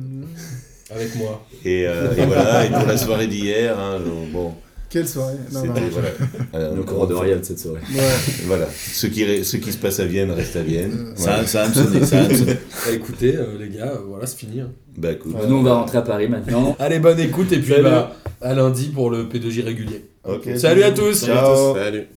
Avec 0.92 1.14
moi. 1.16 1.44
Et, 1.64 1.86
euh, 1.86 2.12
et 2.16 2.26
voilà, 2.26 2.66
et 2.66 2.70
pour 2.70 2.86
la 2.86 2.96
soirée 2.96 3.26
d'hier, 3.28 3.78
hein, 3.78 3.98
bon. 4.32 4.52
Quelle 4.88 5.06
soirée? 5.06 5.34
Non, 5.52 5.64
non. 5.64 5.74
C'était, 5.74 5.88
voilà. 5.90 6.08
Euh, 6.54 6.74
Le 6.74 6.82
cours 6.82 7.06
de 7.06 7.14
rien 7.14 7.36
de 7.36 7.44
cette 7.44 7.60
soirée. 7.60 7.78
Ouais. 7.94 8.00
Voilà, 8.46 8.66
ce 8.72 9.06
qui, 9.06 9.44
ce 9.44 9.56
qui 9.56 9.70
se 9.70 9.78
passe 9.78 10.00
à 10.00 10.04
Vienne 10.04 10.32
reste 10.32 10.56
à 10.56 10.62
Vienne. 10.62 11.12
Ça, 11.14 11.30
Voilà. 11.30 11.46
ça 11.46 11.62
a 11.62 11.68
me 11.68 11.74
sonné, 11.74 12.04
ça 12.04 12.18
a 12.20 12.28
me 12.28 12.34
sonné. 12.34 12.52
Bah, 12.86 12.92
écoutez, 12.92 13.36
euh, 13.36 13.56
les 13.60 13.68
gars, 13.68 13.92
euh, 13.94 13.98
voilà, 14.08 14.26
c'est 14.26 14.38
fini. 14.38 14.60
hein. 14.60 14.72
Bah 14.96 15.12
écoute. 15.12 15.36
Nous, 15.48 15.54
on 15.56 15.62
va 15.62 15.74
rentrer 15.74 15.98
à 15.98 16.02
Paris 16.02 16.28
maintenant. 16.28 16.74
Allez, 16.80 16.98
bonne 16.98 17.20
écoute 17.20 17.52
et 17.52 17.60
puis 17.60 17.74
bah, 17.80 18.16
à 18.40 18.52
lundi 18.54 18.88
pour 18.88 19.10
le 19.10 19.24
P2J 19.26 19.64
régulier. 19.64 20.10
Salut 20.56 20.82
à 20.82 20.90
tous. 20.90 21.24
Ciao. 21.24 21.76
Salut. 21.76 22.08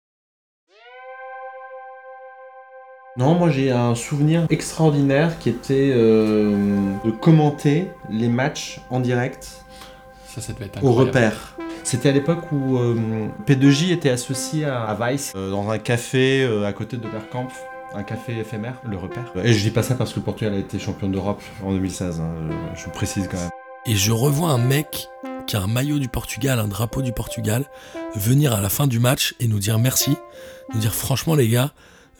Non, 3.18 3.34
moi 3.34 3.50
j'ai 3.50 3.70
un 3.70 3.94
souvenir 3.94 4.46
extraordinaire 4.48 5.38
qui 5.38 5.50
était 5.50 5.92
euh, 5.94 6.94
de 7.04 7.10
commenter 7.10 7.90
les 8.08 8.28
matchs 8.28 8.80
en 8.88 9.00
direct 9.00 9.48
Ça, 10.26 10.40
ça 10.40 10.54
devait 10.54 10.64
être 10.66 10.82
au 10.82 10.88
incroyable. 10.88 11.08
repère. 11.08 11.56
C'était 11.84 12.08
à 12.08 12.12
l'époque 12.12 12.50
où 12.52 12.78
euh, 12.78 13.28
P2J 13.46 13.92
était 13.92 14.08
associé 14.08 14.64
à, 14.64 14.84
à 14.84 15.10
Vice 15.12 15.32
euh, 15.36 15.50
dans 15.50 15.68
un 15.68 15.78
café 15.78 16.42
à 16.66 16.72
côté 16.72 16.96
de 16.96 17.06
Bergkamp, 17.06 17.48
un 17.94 18.02
café 18.02 18.38
éphémère, 18.38 18.80
le 18.88 18.96
repère. 18.96 19.24
Et 19.44 19.52
je 19.52 19.62
dis 19.62 19.70
pas 19.70 19.82
ça 19.82 19.94
parce 19.94 20.12
que 20.14 20.20
le 20.20 20.24
Portugal 20.24 20.54
a 20.54 20.58
été 20.58 20.78
champion 20.78 21.08
d'Europe 21.10 21.42
en 21.62 21.72
2016, 21.72 22.20
hein, 22.20 22.32
je, 22.74 22.84
je 22.84 22.88
précise 22.88 23.28
quand 23.30 23.36
même. 23.38 23.50
Et 23.84 23.94
je 23.94 24.12
revois 24.12 24.50
un 24.50 24.58
mec 24.58 25.08
qui 25.46 25.56
a 25.56 25.60
un 25.60 25.66
maillot 25.66 25.98
du 25.98 26.08
Portugal, 26.08 26.58
un 26.60 26.68
drapeau 26.68 27.02
du 27.02 27.12
Portugal, 27.12 27.64
venir 28.14 28.54
à 28.54 28.62
la 28.62 28.70
fin 28.70 28.86
du 28.86 29.00
match 29.00 29.34
et 29.38 29.48
nous 29.48 29.58
dire 29.58 29.78
merci. 29.78 30.16
Nous 30.72 30.80
dire 30.80 30.94
franchement 30.94 31.34
les 31.34 31.48
gars, 31.48 31.72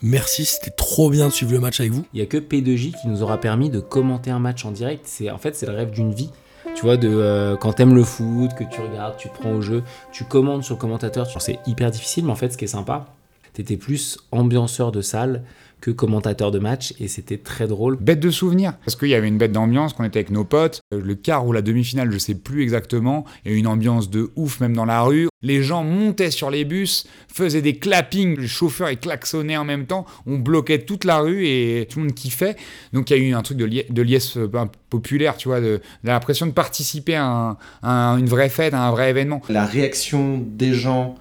merci, 0.03 0.45
c'était 0.45 0.71
trop 0.71 1.11
bien 1.11 1.29
de 1.29 1.33
suivre 1.33 1.53
le 1.53 1.61
match 1.61 1.81
avec 1.81 1.93
vous. 1.93 2.05
Il 2.13 2.21
y 2.21 2.23
a 2.23 2.27
que 2.27 2.37
P2J 2.37 3.01
qui 3.01 3.09
nous 3.09 3.23
aura 3.23 3.39
permis 3.39 3.71
de 3.71 3.81
commenter 3.81 4.31
un 4.31 4.39
match 4.39 4.65
en 4.65 4.71
direct. 4.71 5.05
C'est 5.07 5.31
en 5.31 5.39
fait 5.39 5.57
c'est 5.57 5.67
le 5.67 5.73
rêve 5.73 5.91
d'une 5.91 6.13
vie. 6.13 6.31
Tu 6.75 6.83
vois, 6.83 6.97
de 6.97 7.09
euh, 7.09 7.57
quand 7.57 7.73
t'aimes 7.73 7.95
le 7.95 8.05
foot, 8.05 8.55
que 8.55 8.65
tu 8.65 8.81
regardes, 8.81 9.17
tu 9.17 9.29
prends 9.29 9.51
au 9.53 9.61
jeu, 9.61 9.83
tu 10.13 10.25
commandes 10.25 10.63
sur 10.63 10.77
le 10.77 10.81
commentateur. 10.81 11.29
C'est 11.41 11.59
hyper 11.67 11.91
difficile, 11.91 12.25
mais 12.25 12.31
en 12.31 12.37
fait, 12.37 12.51
ce 12.51 12.57
qui 12.57 12.65
est 12.65 12.69
sympa, 12.69 13.07
t'étais 13.53 13.77
plus 13.77 14.19
ambianceur 14.31 14.93
de 14.93 15.01
salle 15.01 15.43
que 15.81 15.91
commentateur 15.91 16.53
de 16.53 16.61
match, 16.61 16.95
et 17.01 17.09
c'était 17.09 17.39
très 17.39 17.67
drôle. 17.67 17.97
Bête 17.97 18.21
de 18.21 18.31
souvenir, 18.31 18.75
parce 18.85 18.95
qu'il 18.95 19.09
y 19.09 19.17
avait 19.17 19.27
une 19.27 19.37
bête 19.37 19.51
d'ambiance, 19.51 19.95
qu'on 19.95 20.05
était 20.05 20.21
avec 20.21 20.31
nos 20.31 20.45
potes. 20.45 20.81
Euh, 20.95 21.01
Le 21.05 21.17
quart 21.17 21.45
ou 21.45 21.53
la 21.53 21.61
demi-finale, 21.61 22.09
je 22.13 22.19
sais 22.19 22.37
plus 22.37 22.63
exactement. 22.63 23.25
Il 23.45 23.51
y 23.51 23.55
a 23.55 23.57
eu 23.57 23.59
une 23.59 23.67
ambiance 23.67 24.09
de 24.09 24.31
ouf 24.37 24.61
même 24.61 24.77
dans 24.77 24.85
la 24.85 25.03
rue. 25.03 25.27
Les 25.43 25.61
gens 25.65 25.83
montaient 25.83 26.31
sur 26.31 26.51
les 26.51 26.65
bus, 26.65 27.05
faisaient 27.27 27.63
des 27.63 27.79
clappings, 27.79 28.39
les 28.39 28.47
chauffeurs 28.47 28.91
ils 28.93 28.97
klaxonnaient 28.97 29.57
en 29.57 29.65
même 29.65 29.87
temps. 29.87 30.07
On 30.25 30.39
bloquait 30.39 30.79
toute 30.85 31.05
la 31.05 31.19
rue 31.19 31.49
et 31.49 31.89
tout 31.91 31.99
le 31.99 32.05
monde 32.05 32.15
kiffait. 32.15 32.55
Donc 32.93 33.11
il 33.11 33.17
y 33.17 33.21
a 33.21 33.23
eu 33.31 33.35
un 33.35 33.43
truc 33.43 33.59
de, 33.59 33.65
lie- 33.65 33.85
de 33.91 34.03
liesse 34.03 34.37
euh, 34.37 34.47
ben, 34.47 34.71
populaire, 34.89 35.37
tu 35.37 35.49
vois, 35.49 35.61
de, 35.61 35.81
de 36.05 36.09
l'impression 36.09 36.47
de 36.47 36.53
participer 36.53 37.17
à, 37.17 37.25
un- 37.27 37.57
à 37.83 38.15
une 38.21 38.27
vraie 38.27 38.51
fête, 38.51 38.73
à 38.73 38.87
un 38.87 38.93
vrai 38.93 39.11
événement. 39.11 39.43
La 39.49 39.67
réaction 39.67 40.39
des 40.47 40.75
gens 40.75 41.17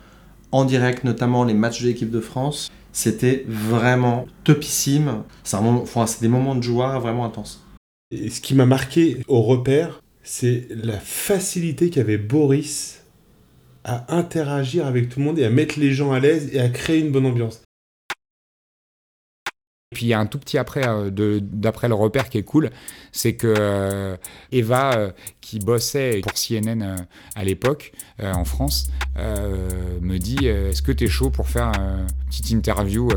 en 0.52 0.66
direct, 0.66 1.04
notamment 1.04 1.44
les 1.44 1.54
matchs 1.54 1.82
de 1.82 1.88
l'équipe 1.88 2.12
de 2.12 2.20
France, 2.20 2.72
c'était 2.92 3.46
vraiment 3.48 4.26
topissime. 4.44 5.24
C'est 5.44 5.58
des 6.22 6.28
moments 6.28 6.56
de 6.56 6.64
joie 6.64 7.00
vraiment 7.00 7.26
intenses. 7.26 7.66
Et 8.12 8.30
ce 8.30 8.42
qui 8.42 8.56
m'a 8.56 8.66
marqué 8.66 9.24
au 9.28 9.42
repère, 9.42 10.02
c'est 10.24 10.68
la 10.70 11.00
facilité 11.00 11.90
qu'avait 11.90 12.18
Boris 12.18 13.04
à 13.84 14.14
interagir 14.16 14.86
avec 14.86 15.10
tout 15.10 15.20
le 15.20 15.26
monde 15.26 15.40
et 15.40 15.46
à 15.46 15.50
mettre 15.50 15.80
les 15.80 15.92
gens 15.92 16.12
à 16.12 16.20
l'aise 16.20 16.50
et 16.54 16.60
à 16.60 16.70
créer 16.70 17.00
une 17.00 17.12
bonne 17.12 17.26
ambiance. 17.26 17.62
Et 19.94 19.98
puis 19.98 20.06
il 20.06 20.10
y 20.10 20.14
a 20.14 20.20
un 20.22 20.26
tout 20.26 20.40
petit 20.40 20.58
après, 20.58 20.88
euh, 20.88 21.42
d'après 21.42 21.90
le 21.90 21.96
repère 21.96 22.30
qui 22.30 22.38
est 22.38 22.44
cool, 22.44 22.70
c'est 23.12 23.34
que 23.34 23.54
euh, 23.60 24.16
Eva, 24.54 24.94
euh, 24.94 25.12
qui 25.42 25.60
bossait 25.60 26.22
pour 26.22 26.32
CNN 26.32 26.96
à 27.36 27.44
l'époque 27.44 27.92
en 28.24 28.46
France, 28.46 28.90
me 29.18 30.18
dit 30.18 30.48
Est-ce 30.48 30.82
que 30.82 30.94
tu 30.94 31.04
es 31.04 31.08
chaud 31.08 31.30
pour 31.30 31.50
faire 31.50 31.74
une 31.76 32.08
petite 32.30 32.52
interview 32.52 33.10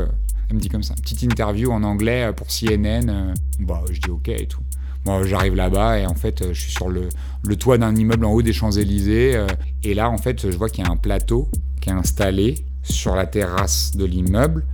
Elle 0.49 0.57
me 0.57 0.59
dit 0.59 0.67
comme 0.67 0.83
ça, 0.83 0.95
petite 0.95 1.21
interview 1.21 1.71
en 1.71 1.81
anglais 1.83 2.31
pour 2.35 2.47
CNN. 2.47 3.33
Bah, 3.59 3.81
je 3.89 4.01
dis 4.01 4.09
ok 4.09 4.27
et 4.27 4.47
tout. 4.47 4.61
Bon, 5.05 5.23
j'arrive 5.23 5.55
là-bas 5.55 5.99
et 5.99 6.05
en 6.05 6.15
fait, 6.15 6.51
je 6.51 6.59
suis 6.59 6.73
sur 6.73 6.89
le, 6.89 7.07
le 7.47 7.55
toit 7.55 7.77
d'un 7.77 7.95
immeuble 7.95 8.25
en 8.25 8.33
haut 8.33 8.41
des 8.41 8.51
Champs-Élysées. 8.51 9.45
et 9.83 9.93
là, 9.93 10.09
en 10.09 10.17
fait, 10.17 10.51
je 10.51 10.57
vois 10.57 10.67
qu'il 10.67 10.83
y 10.83 10.87
a 10.87 10.91
un 10.91 10.97
plateau 10.97 11.47
qui 11.79 11.87
est 11.87 11.93
installé 11.93 12.65
sur 12.83 13.15
la 13.15 13.25
terrasse 13.27 13.95
de 13.95 14.03
l'immeuble 14.03 14.65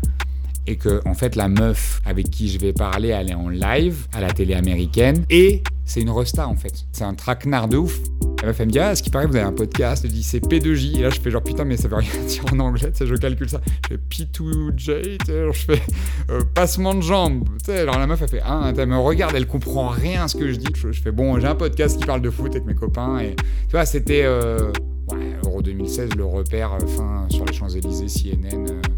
et 0.67 0.76
que 0.76 1.02
en 1.06 1.13
fait 1.13 1.36
la 1.36 1.47
meuf 1.47 2.02
avec 2.06 2.30
qui 2.30 2.50
je 2.50 2.60
vais 2.60 2.74
parler 2.74 3.10
elle 3.10 3.32
est 3.32 3.36
en 3.36 3.50
live 3.50 4.08
à 4.13 4.21
la 4.21 4.32
télé 4.32 4.54
américaine. 4.54 5.26
Et 5.30 5.63
c'est 5.86 6.02
une 6.02 6.10
resta 6.10 6.47
en 6.47 6.56
fait. 6.56 6.86
C'est 6.91 7.04
un 7.04 7.13
traquenard 7.13 7.67
de 7.67 7.78
ouf. 7.78 8.00
La 8.41 8.47
meuf 8.47 8.60
elle 8.60 8.67
me 8.67 8.71
dit 8.71 8.80
ah 8.80 8.95
ce 8.95 9.04
qui 9.04 9.10
paraît 9.10 9.26
vous 9.26 9.36
avez 9.36 9.45
un 9.45 9.52
podcast. 9.52 10.06
Je 10.06 10.12
dis 10.12 10.24
c'est 10.24 10.39
P2J 10.39 11.00
et 11.00 11.02
là 11.04 11.10
je 11.10 11.19
fais 11.19 11.32
genre 11.32 11.43
putain 11.43 11.65
mais 11.65 11.78
ça 11.78 11.88
veut 11.88 11.97
rien 11.97 12.10
dire 12.28 12.43
en 12.54 12.60
anglais. 12.60 12.91
Tu 12.91 12.97
sais 12.97 13.08
je 13.08 13.15
calcule 13.15 13.50
ça. 13.50 13.62
Je 13.89 13.95
fais 13.95 14.00
P2J 14.10 15.17
tu 15.17 15.26
sais, 15.26 15.45
je 15.52 15.60
fais 15.60 15.82
euh, 16.30 16.41
passement 16.54 16.93
de 16.93 17.02
jambes. 17.02 17.43
Tu 17.60 17.71
sais 17.71 17.80
alors 17.80 17.97
la 17.97 18.08
meuf 18.08 18.21
elle 18.21 18.30
fait 18.30 18.41
ah 18.43 18.71
elle 18.78 18.88
me 18.88 18.97
regarde 18.97 19.36
elle 19.36 19.47
comprend 19.47 19.88
rien 19.89 20.24
à 20.24 20.28
ce 20.28 20.38
que 20.38 20.52
je 20.52 20.58
dis. 20.58 20.67
Je, 20.76 20.91
fais 20.91 21.12
bon 21.12 21.39
j'ai 21.39 21.47
un 21.47 21.56
podcast 21.56 22.00
qui 22.00 22.06
parle 22.06 22.21
de 22.21 22.30
foot 22.30 22.52
avec 22.52 22.65
mes 22.65 22.76
copains 22.76 23.19
et 23.19 23.36
tu 23.36 23.71
vois 23.71 23.86
c'était 23.86 24.24
euh, 24.24 24.71
Euro 25.43 25.62
2016 25.62 26.15
le 26.15 26.26
repère 26.26 26.74
euh, 26.74 26.88
fin 26.88 27.28
sur 27.30 27.45
les 27.45 27.54
Champs-Élysées 27.54 28.08
CNN 28.08 28.65
euh, 28.69 28.82
voilà 28.82 28.91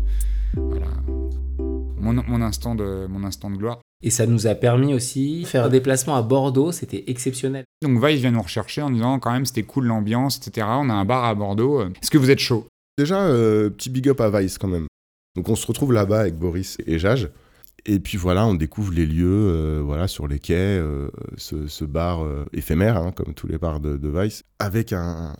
mon, 2.03 2.13
mon 2.27 2.41
instant 2.41 2.75
de, 2.75 3.07
mon 3.09 3.23
instant 3.23 3.49
de 3.49 3.57
gloire. 3.57 3.79
Et 4.03 4.09
ça 4.09 4.25
nous 4.25 4.47
a 4.47 4.55
permis 4.55 4.93
aussi 4.93 5.41
de 5.41 5.47
faire 5.47 5.65
un 5.65 5.69
déplacement 5.69 6.15
à 6.15 6.21
Bordeaux, 6.21 6.71
c'était 6.73 7.05
exceptionnel. 7.07 7.63
Donc 7.81 8.03
Vice 8.05 8.19
vient 8.19 8.31
nous 8.31 8.41
rechercher 8.41 8.81
en 8.81 8.91
disant 8.91 9.17
quand 9.19 9.31
même 9.31 9.45
c'était 9.45 9.63
cool 9.63 9.85
l'ambiance, 9.85 10.37
etc. 10.37 10.67
On 10.69 10.89
a 10.89 10.93
un 10.93 11.05
bar 11.05 11.23
à 11.23 11.33
Bordeaux. 11.35 11.79
euh, 11.81 11.89
Est-ce 12.01 12.11
que 12.11 12.17
vous 12.17 12.29
êtes 12.29 12.39
chaud? 12.39 12.67
Déjà, 12.97 13.21
euh, 13.21 13.69
petit 13.69 13.89
big 13.89 14.09
up 14.09 14.19
à 14.21 14.29
Vice 14.29 14.57
quand 14.57 14.67
même. 14.67 14.87
Donc 15.35 15.47
on 15.49 15.55
se 15.55 15.65
retrouve 15.65 15.93
là-bas 15.93 16.19
avec 16.21 16.35
Boris 16.37 16.77
et 16.85 16.99
Jage. 16.99 17.29
Et 17.85 17.99
puis 17.99 18.17
voilà, 18.17 18.45
on 18.45 18.53
découvre 18.53 18.93
les 18.93 19.05
lieux 19.05 19.25
euh, 19.27 19.81
voilà, 19.83 20.07
sur 20.07 20.27
les 20.27 20.39
quais, 20.39 20.53
euh, 20.79 21.09
ce, 21.37 21.67
ce 21.67 21.83
bar 21.85 22.23
euh, 22.23 22.45
éphémère, 22.53 22.97
hein, 22.97 23.11
comme 23.11 23.33
tous 23.33 23.47
les 23.47 23.57
bars 23.57 23.79
de, 23.79 23.97
de 23.97 24.09
Vice, 24.09 24.43
avec 24.59 24.93
un, 24.93 25.35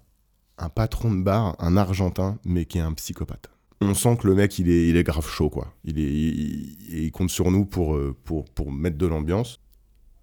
un 0.58 0.69
patron 0.69 1.13
de 1.13 1.21
bar, 1.23 1.56
un 1.60 1.78
Argentin, 1.78 2.38
mais 2.43 2.65
qui 2.65 2.80
est 2.80 2.82
un 2.82 2.93
psychopathe. 2.93 3.49
On 3.83 3.93
sent 3.93 4.17
que 4.21 4.27
le 4.27 4.35
mec, 4.35 4.57
il 4.59 4.69
est, 4.69 5.03
grave 5.03 5.27
chaud, 5.27 5.49
quoi. 5.49 5.73
Il, 5.83 5.99
est, 5.99 6.03
il, 6.03 7.11
compte 7.11 7.29
sur 7.29 7.51
nous 7.51 7.65
pour, 7.65 7.95
euh, 7.95 8.15
pour, 8.23 8.45
pour 8.45 8.71
mettre 8.71 8.97
de 8.97 9.05
l'ambiance. 9.05 9.59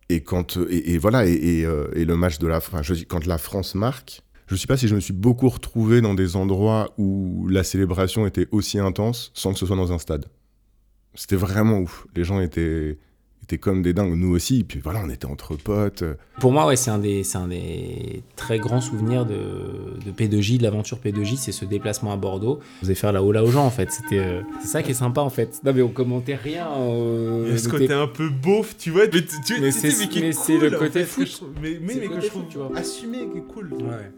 Et, 0.08 0.22
quand, 0.22 0.56
et, 0.68 0.94
et 0.94 0.98
voilà, 0.98 1.26
et, 1.26 1.64
euh, 1.64 1.88
et 1.94 2.04
le 2.04 2.16
match 2.16 2.38
de 2.38 2.46
la 2.46 2.56
enfin, 2.56 2.80
quand 3.08 3.26
la 3.26 3.38
France 3.38 3.74
marque, 3.74 4.22
je 4.46 4.54
ne 4.54 4.58
sais 4.58 4.66
pas 4.66 4.76
si 4.76 4.88
je 4.88 4.96
me 4.96 5.00
suis 5.00 5.12
beaucoup 5.12 5.48
retrouvé 5.48 6.00
dans 6.00 6.14
des 6.14 6.34
endroits 6.34 6.92
où 6.98 7.46
la 7.48 7.62
célébration 7.62 8.26
était 8.26 8.48
aussi 8.50 8.80
intense 8.80 9.30
sans 9.34 9.52
que 9.52 9.58
ce 9.60 9.66
soit 9.66 9.76
dans 9.76 9.92
un 9.92 9.98
stade. 9.98 10.26
C'était 11.14 11.36
vraiment 11.36 11.78
ouf. 11.78 12.06
Les 12.16 12.24
gens 12.24 12.40
étaient, 12.40 12.98
étaient 13.54 13.58
comme 13.58 13.82
des 13.82 13.92
dingues, 13.92 14.14
nous 14.16 14.34
aussi. 14.34 14.64
Puis 14.64 14.80
voilà, 14.82 15.00
on 15.04 15.10
était 15.10 15.26
entre 15.26 15.56
potes. 15.56 16.04
Pour 16.40 16.52
moi, 16.52 16.66
ouais, 16.66 16.76
c'est 16.76 16.90
un, 16.90 16.98
des, 16.98 17.24
c'est 17.24 17.38
un 17.38 17.48
des 17.48 18.22
très 18.36 18.58
grands 18.58 18.80
souvenirs 18.80 19.26
de, 19.26 19.34
de 20.04 20.10
P2J, 20.12 20.58
de 20.58 20.62
l'aventure 20.62 20.98
P2J, 21.04 21.36
c'est 21.36 21.52
ce 21.52 21.64
déplacement 21.64 22.12
à 22.12 22.16
Bordeaux. 22.16 22.60
Vous 22.82 22.88
allez 22.88 22.94
faire 22.94 23.12
la 23.12 23.22
hola 23.22 23.42
aux 23.44 23.50
gens, 23.50 23.64
en 23.66 23.70
fait. 23.70 23.90
C'était, 23.90 24.18
euh, 24.18 24.40
c'est 24.60 24.68
ça 24.68 24.82
qui 24.82 24.92
est 24.92 24.94
sympa, 24.94 25.20
en 25.20 25.30
fait. 25.30 25.60
Non, 25.64 25.72
mais 25.74 25.82
on 25.82 25.88
commentait 25.88 26.36
rien. 26.36 26.68
euh, 26.78 27.44
Il 27.46 27.52
y 27.52 27.54
a 27.54 27.58
ce 27.58 27.68
côté 27.68 27.92
un 27.92 28.06
peu 28.06 28.28
beauf, 28.28 28.76
tu 28.78 28.90
vois. 28.90 29.02
Mais, 29.12 29.20
tu, 29.22 29.26
tu- 29.44 29.60
Mais 29.60 29.70
c'est- 29.70 29.90
cool, 30.06 30.68
le 30.68 30.76
en 30.76 30.78
côté 30.78 31.04
fait, 31.04 31.26
je 31.26 31.32
trouve- 31.32 31.48
Mais, 31.62 31.78
mais, 31.82 31.88
C'est 31.88 31.94
le 31.94 32.00
mais 32.00 32.06
que 32.08 32.14
côté 32.14 32.26
je 32.26 32.30
trouve 32.30 32.42
foot, 32.42 32.50
tu 32.50 32.58
vois. 32.58 32.70
assumé, 32.76 33.18
qui 33.32 33.38
est 33.38 33.52
cool. 33.52 33.72
Ouais. 33.74 34.10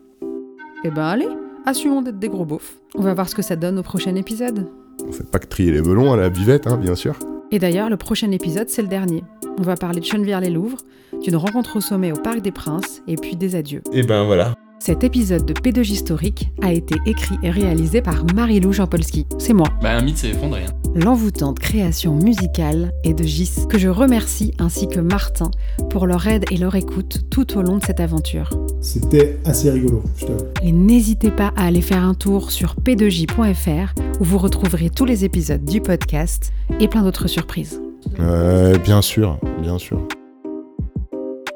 Eh 0.85 0.91
ben 0.91 1.03
allez, 1.05 1.29
assumons 1.65 2.03
d'être 2.03 2.19
des 2.19 2.29
gros 2.29 2.45
beaufs. 2.45 2.77
On 2.95 3.03
va 3.03 3.15
voir 3.15 3.29
ce 3.29 3.35
que 3.35 3.43
ça 3.43 3.57
donne 3.57 3.79
au 3.79 3.83
prochain 3.83 4.15
épisode. 4.17 4.69
On 5.07 5.13
fait 5.13 5.29
pas 5.29 5.39
que 5.39 5.47
trier 5.47 5.73
les 5.73 5.81
melons 5.81 6.13
à 6.13 6.17
la 6.17 6.29
buvette, 6.29 6.67
hein, 6.67 6.77
bien 6.77 6.95
sûr. 6.95 7.17
Et 7.53 7.59
d'ailleurs, 7.59 7.91
le 7.91 7.97
prochain 7.97 8.31
épisode, 8.31 8.69
c'est 8.69 8.83
le 8.83 8.89
dernier. 8.89 9.23
On 9.59 9.63
va 9.63 9.77
parler 9.77 10.01
de 10.01 10.05
Chenevière-les-Louvres, 10.07 10.79
d'une 11.23 11.37
rencontre 11.37 11.77
au 11.77 11.81
sommet 11.81 12.11
au 12.11 12.17
Parc 12.17 12.41
des 12.41 12.51
Princes, 12.51 13.03
et 13.07 13.17
puis 13.17 13.37
des 13.37 13.55
adieux. 13.55 13.83
Et 13.93 14.03
ben 14.03 14.25
voilà. 14.25 14.55
Cet 14.81 15.05
épisode 15.05 15.45
de 15.47 15.53
P2J 15.53 15.93
historique 15.93 16.49
a 16.63 16.73
été 16.73 16.97
écrit 17.07 17.37
et 17.43 17.51
réalisé 17.51 18.01
par 18.03 18.25
Marie-Lou 18.35 18.73
Jean-Polski. 18.73 19.27
C'est 19.39 19.53
moi. 19.53 19.69
Bah, 19.83 19.93
un 19.97 20.03
mythe 20.03 20.17
s'est 20.19 20.31
effondré. 20.31 20.63
hein. 20.65 20.82
L'envoûtante 20.95 21.59
création 21.59 22.15
musicale 22.15 22.93
est 23.03 23.15
de 23.15 23.25
Gis, 23.25 23.67
que 23.67 23.79
je 23.79 23.89
remercie 23.89 24.53
ainsi 24.59 24.89
que 24.89 25.01
Martin 25.01 25.51
pour 25.89 26.07
leur 26.07 26.27
aide 26.27 26.45
et 26.51 26.59
leur 26.59 26.75
écoute 26.75 27.23
tout 27.31 27.57
au 27.57 27.63
long 27.63 27.79
de 27.79 27.85
cette 27.85 27.99
aventure. 27.99 28.51
C'était 28.83 29.39
assez 29.47 29.71
rigolo, 29.71 30.03
je 30.17 30.27
t'avoue. 30.27 30.45
Et 30.63 30.71
n'hésitez 30.71 31.31
pas 31.31 31.51
à 31.57 31.65
aller 31.65 31.81
faire 31.81 32.05
un 32.05 32.13
tour 32.13 32.51
sur 32.51 32.77
p2j.fr 32.77 33.95
où 34.21 34.25
vous 34.25 34.37
retrouverez 34.37 34.91
tous 34.91 35.07
les 35.07 35.25
épisodes 35.25 35.65
du 35.65 35.81
podcast 35.81 36.53
et 36.79 36.89
plein 36.89 37.03
d'autres 37.03 37.27
surprises. 37.27 37.81
Euh, 38.21 38.77
bien 38.77 39.01
sûr, 39.01 39.39
bien 39.63 39.79
sûr. 39.79 40.07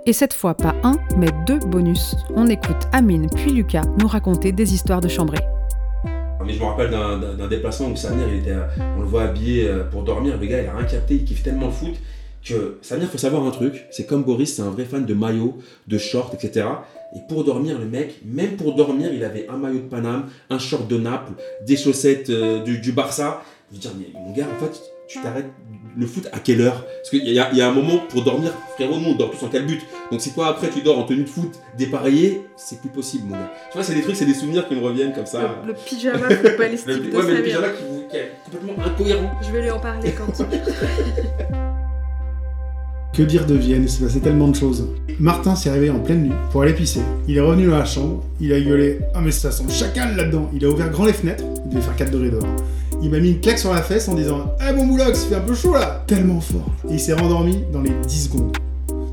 Et 0.07 0.15
cette 0.15 0.33
fois, 0.33 0.55
pas 0.55 0.75
un, 0.83 0.95
mais 1.19 1.29
deux 1.47 1.59
bonus. 1.59 2.17
On 2.37 2.47
écoute 2.47 2.89
Amine 2.93 3.29
puis 3.35 3.53
Lucas 3.53 3.83
nous 3.99 4.07
raconter 4.07 4.53
des 4.53 4.73
histoires 4.73 5.03
de 5.03 5.09
chambrée. 5.09 5.45
Mais 6.47 6.53
je 6.55 6.61
me 6.61 6.65
rappelle 6.65 6.91
d'un- 6.91 7.49
déplacement 7.49 7.89
où 7.89 7.97
Samir, 7.97 8.27
il 8.29 8.39
était, 8.41 8.55
on 8.97 9.01
le 9.01 9.07
voit 9.07 9.23
habillé 9.25 9.69
euh, 9.69 9.85
pour 9.85 10.03
dormir. 10.03 10.39
Le 10.41 10.47
gars, 10.47 10.63
il 10.63 10.69
a 10.69 10.75
rien 10.77 10.87
capté, 10.87 11.15
il 11.17 11.25
kiffe 11.25 11.43
tellement 11.43 11.67
le 11.67 11.73
foot 11.73 11.95
que 12.45 12.79
Samir, 12.83 13.09
faut 13.09 13.19
savoir 13.19 13.45
un 13.45 13.51
truc. 13.51 13.87
C'est 13.91 14.07
comme 14.07 14.23
Boris, 14.23 14.55
c'est 14.55 14.63
un 14.63 14.71
vrai 14.71 14.85
fan 14.85 15.05
de 15.05 15.15
maillot, 15.15 15.59
de 15.89 15.99
short, 15.99 16.33
etc. 16.35 16.67
Et 17.17 17.19
pour 17.29 17.45
dormir, 17.45 17.79
le 17.79 17.87
mec, 17.87 18.21
même 18.25 18.57
pour 18.57 18.75
dormir, 18.75 19.11
il 19.13 19.25
avait 19.25 19.47
un 19.49 19.57
maillot 19.57 19.79
de 19.79 19.89
Paname, 19.89 20.27
un 20.51 20.59
short 20.59 20.87
de 20.89 20.97
Naples, 20.99 21.33
des 21.67 21.77
chaussettes 21.77 22.31
euh, 22.31 22.63
du, 22.63 22.79
du 22.79 22.93
Barça. 22.93 23.43
Je 23.71 23.77
veux 23.77 23.81
dire, 23.81 23.91
mais 23.99 24.07
mon 24.21 24.33
gars, 24.33 24.47
en 24.47 24.65
fait, 24.65 24.81
tu 25.09 25.21
t'arrêtes 25.23 25.51
le 25.99 26.07
foot 26.07 26.29
à 26.33 26.39
quelle 26.41 26.61
heure? 26.61 26.85
Parce 26.85 27.11
qu'il 27.11 27.27
y, 27.29 27.39
a- 27.39 27.49
il 27.53 27.59
y 27.59 27.63
a 27.63 27.69
un 27.69 27.73
moment 27.73 27.99
pour 28.09 28.23
dormir, 28.23 28.53
frérot, 28.75 28.99
nous 28.99 29.11
on 29.11 29.15
dort 29.15 29.31
tous 29.31 29.45
en 29.45 29.49
calbut. 29.49 29.81
Donc 30.11 30.21
si 30.21 30.33
toi 30.33 30.49
après 30.49 30.69
tu 30.71 30.83
dors 30.83 30.99
en 30.99 31.05
tenue 31.05 31.23
de 31.25 31.29
foot 31.29 31.53
dépareillé, 31.79 32.43
c'est 32.57 32.81
plus 32.81 32.91
possible, 32.91 33.25
mon 33.29 33.37
gars. 33.37 33.51
Tu 33.71 33.79
vois, 33.79 33.85
c'est 33.85 33.95
des 33.95 34.03
trucs, 34.03 34.17
c'est 34.17 34.27
des 34.27 34.35
souvenirs 34.35 34.67
qui 34.69 34.75
me 34.75 34.81
reviennent 34.83 35.13
comme 35.15 35.27
ça. 35.27 35.63
Le 35.67 35.73
pyjama 35.75 36.29
footballistique 36.31 36.89
Le- 36.89 36.99
de 37.11 37.17
ouais, 37.17 37.23
mais 37.27 37.35
le 37.35 37.43
pyjama 37.43 37.69
qui, 37.71 37.83
vous- 37.89 38.05
qui 38.11 38.17
est 38.17 38.33
complètement 38.45 38.85
incohérent. 38.85 39.31
Je 39.47 39.53
vais 39.53 39.63
lui 39.63 39.71
en 39.71 39.79
parler 39.81 40.13
quand 40.13 40.27
Que 43.15 43.23
dire 43.23 43.47
de 43.47 43.55
Vienne? 43.55 43.85
Il 43.85 43.89
s'est 43.89 44.05
passé 44.05 44.21
tellement 44.21 44.49
de 44.49 44.57
choses. 44.57 44.89
Martin 45.19 45.55
s'est 45.57 45.71
réveillé 45.71 45.91
en 45.91 46.01
pleine 46.01 46.25
nuit 46.25 46.33
pour 46.53 46.61
aller 46.63 46.75
pisser. 46.75 47.01
Il 47.27 47.39
est 47.39 47.41
revenu 47.41 47.67
dans 47.69 47.79
la 47.79 47.87
chambre, 47.87 48.23
il 48.41 48.53
a 48.53 48.61
gueulé 48.61 48.99
Ah, 49.15 49.21
mais 49.23 49.31
ça 49.31 49.51
sent 49.51 49.63
le 49.67 49.73
chacal 49.73 50.15
là-dedans 50.17 50.51
Il 50.53 50.63
a 50.65 50.69
ouvert 50.69 50.91
grand 50.91 51.07
les 51.07 51.15
fenêtres, 51.15 51.43
il 51.65 51.71
devait 51.71 51.81
faire 51.81 51.97
4 51.97 52.11
degrés 52.11 52.29
dehors. 52.31 52.45
Il 53.03 53.11
m'a 53.11 53.19
mis 53.19 53.31
une 53.33 53.41
claque 53.41 53.59
sur 53.59 53.73
la 53.73 53.83
fesse 53.83 54.09
en 54.09 54.15
disant 54.15 54.53
Eh 54.69 54.73
mon 54.73 54.85
moulox, 54.87 55.25
il 55.25 55.29
fait 55.29 55.35
un 55.37 55.41
peu 55.41 55.55
chaud 55.55 55.75
là 55.75 56.03
Tellement 56.07 56.41
fort. 56.41 56.67
Et 56.91 56.95
il 56.95 57.01
s'est 57.01 57.13
rendormi 57.13 57.63
dans 57.73 57.83
les 57.83 57.91
10 58.07 58.25
secondes. 58.25 58.57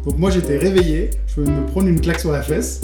Donc 0.06 0.18
moi 0.18 0.32
j'étais 0.32 0.58
réveillé, 0.58 1.12
je 1.28 1.42
venais 1.42 1.56
de 1.56 1.62
me 1.62 1.66
prendre 1.66 1.88
une 1.88 2.00
claque 2.02 2.20
sur 2.20 2.32
la 2.32 2.42
fesse. 2.42 2.82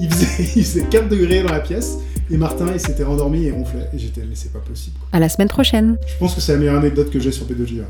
Il 0.00 0.10
faisait, 0.12 0.50
il 0.56 0.64
faisait 0.64 0.84
4 0.84 1.08
degrés 1.08 1.42
dans 1.42 1.52
la 1.52 1.60
pièce. 1.60 1.98
Et 2.30 2.36
Martin, 2.38 2.66
il 2.72 2.80
s'était 2.80 3.04
rendormi 3.04 3.44
et 3.44 3.50
ronflait. 3.50 3.86
Et 3.94 3.98
j'étais, 3.98 4.22
mais 4.22 4.34
c'est 4.34 4.52
pas 4.52 4.58
possible. 4.60 4.96
À 5.12 5.20
la 5.20 5.28
semaine 5.28 5.48
prochaine. 5.48 5.98
Je 6.06 6.18
pense 6.18 6.34
que 6.34 6.40
c'est 6.40 6.52
la 6.52 6.58
meilleure 6.58 6.78
anecdote 6.78 7.10
que 7.10 7.20
j'ai 7.20 7.32
sur 7.32 7.44
P2J. 7.46 7.80
ouais. 7.80 7.84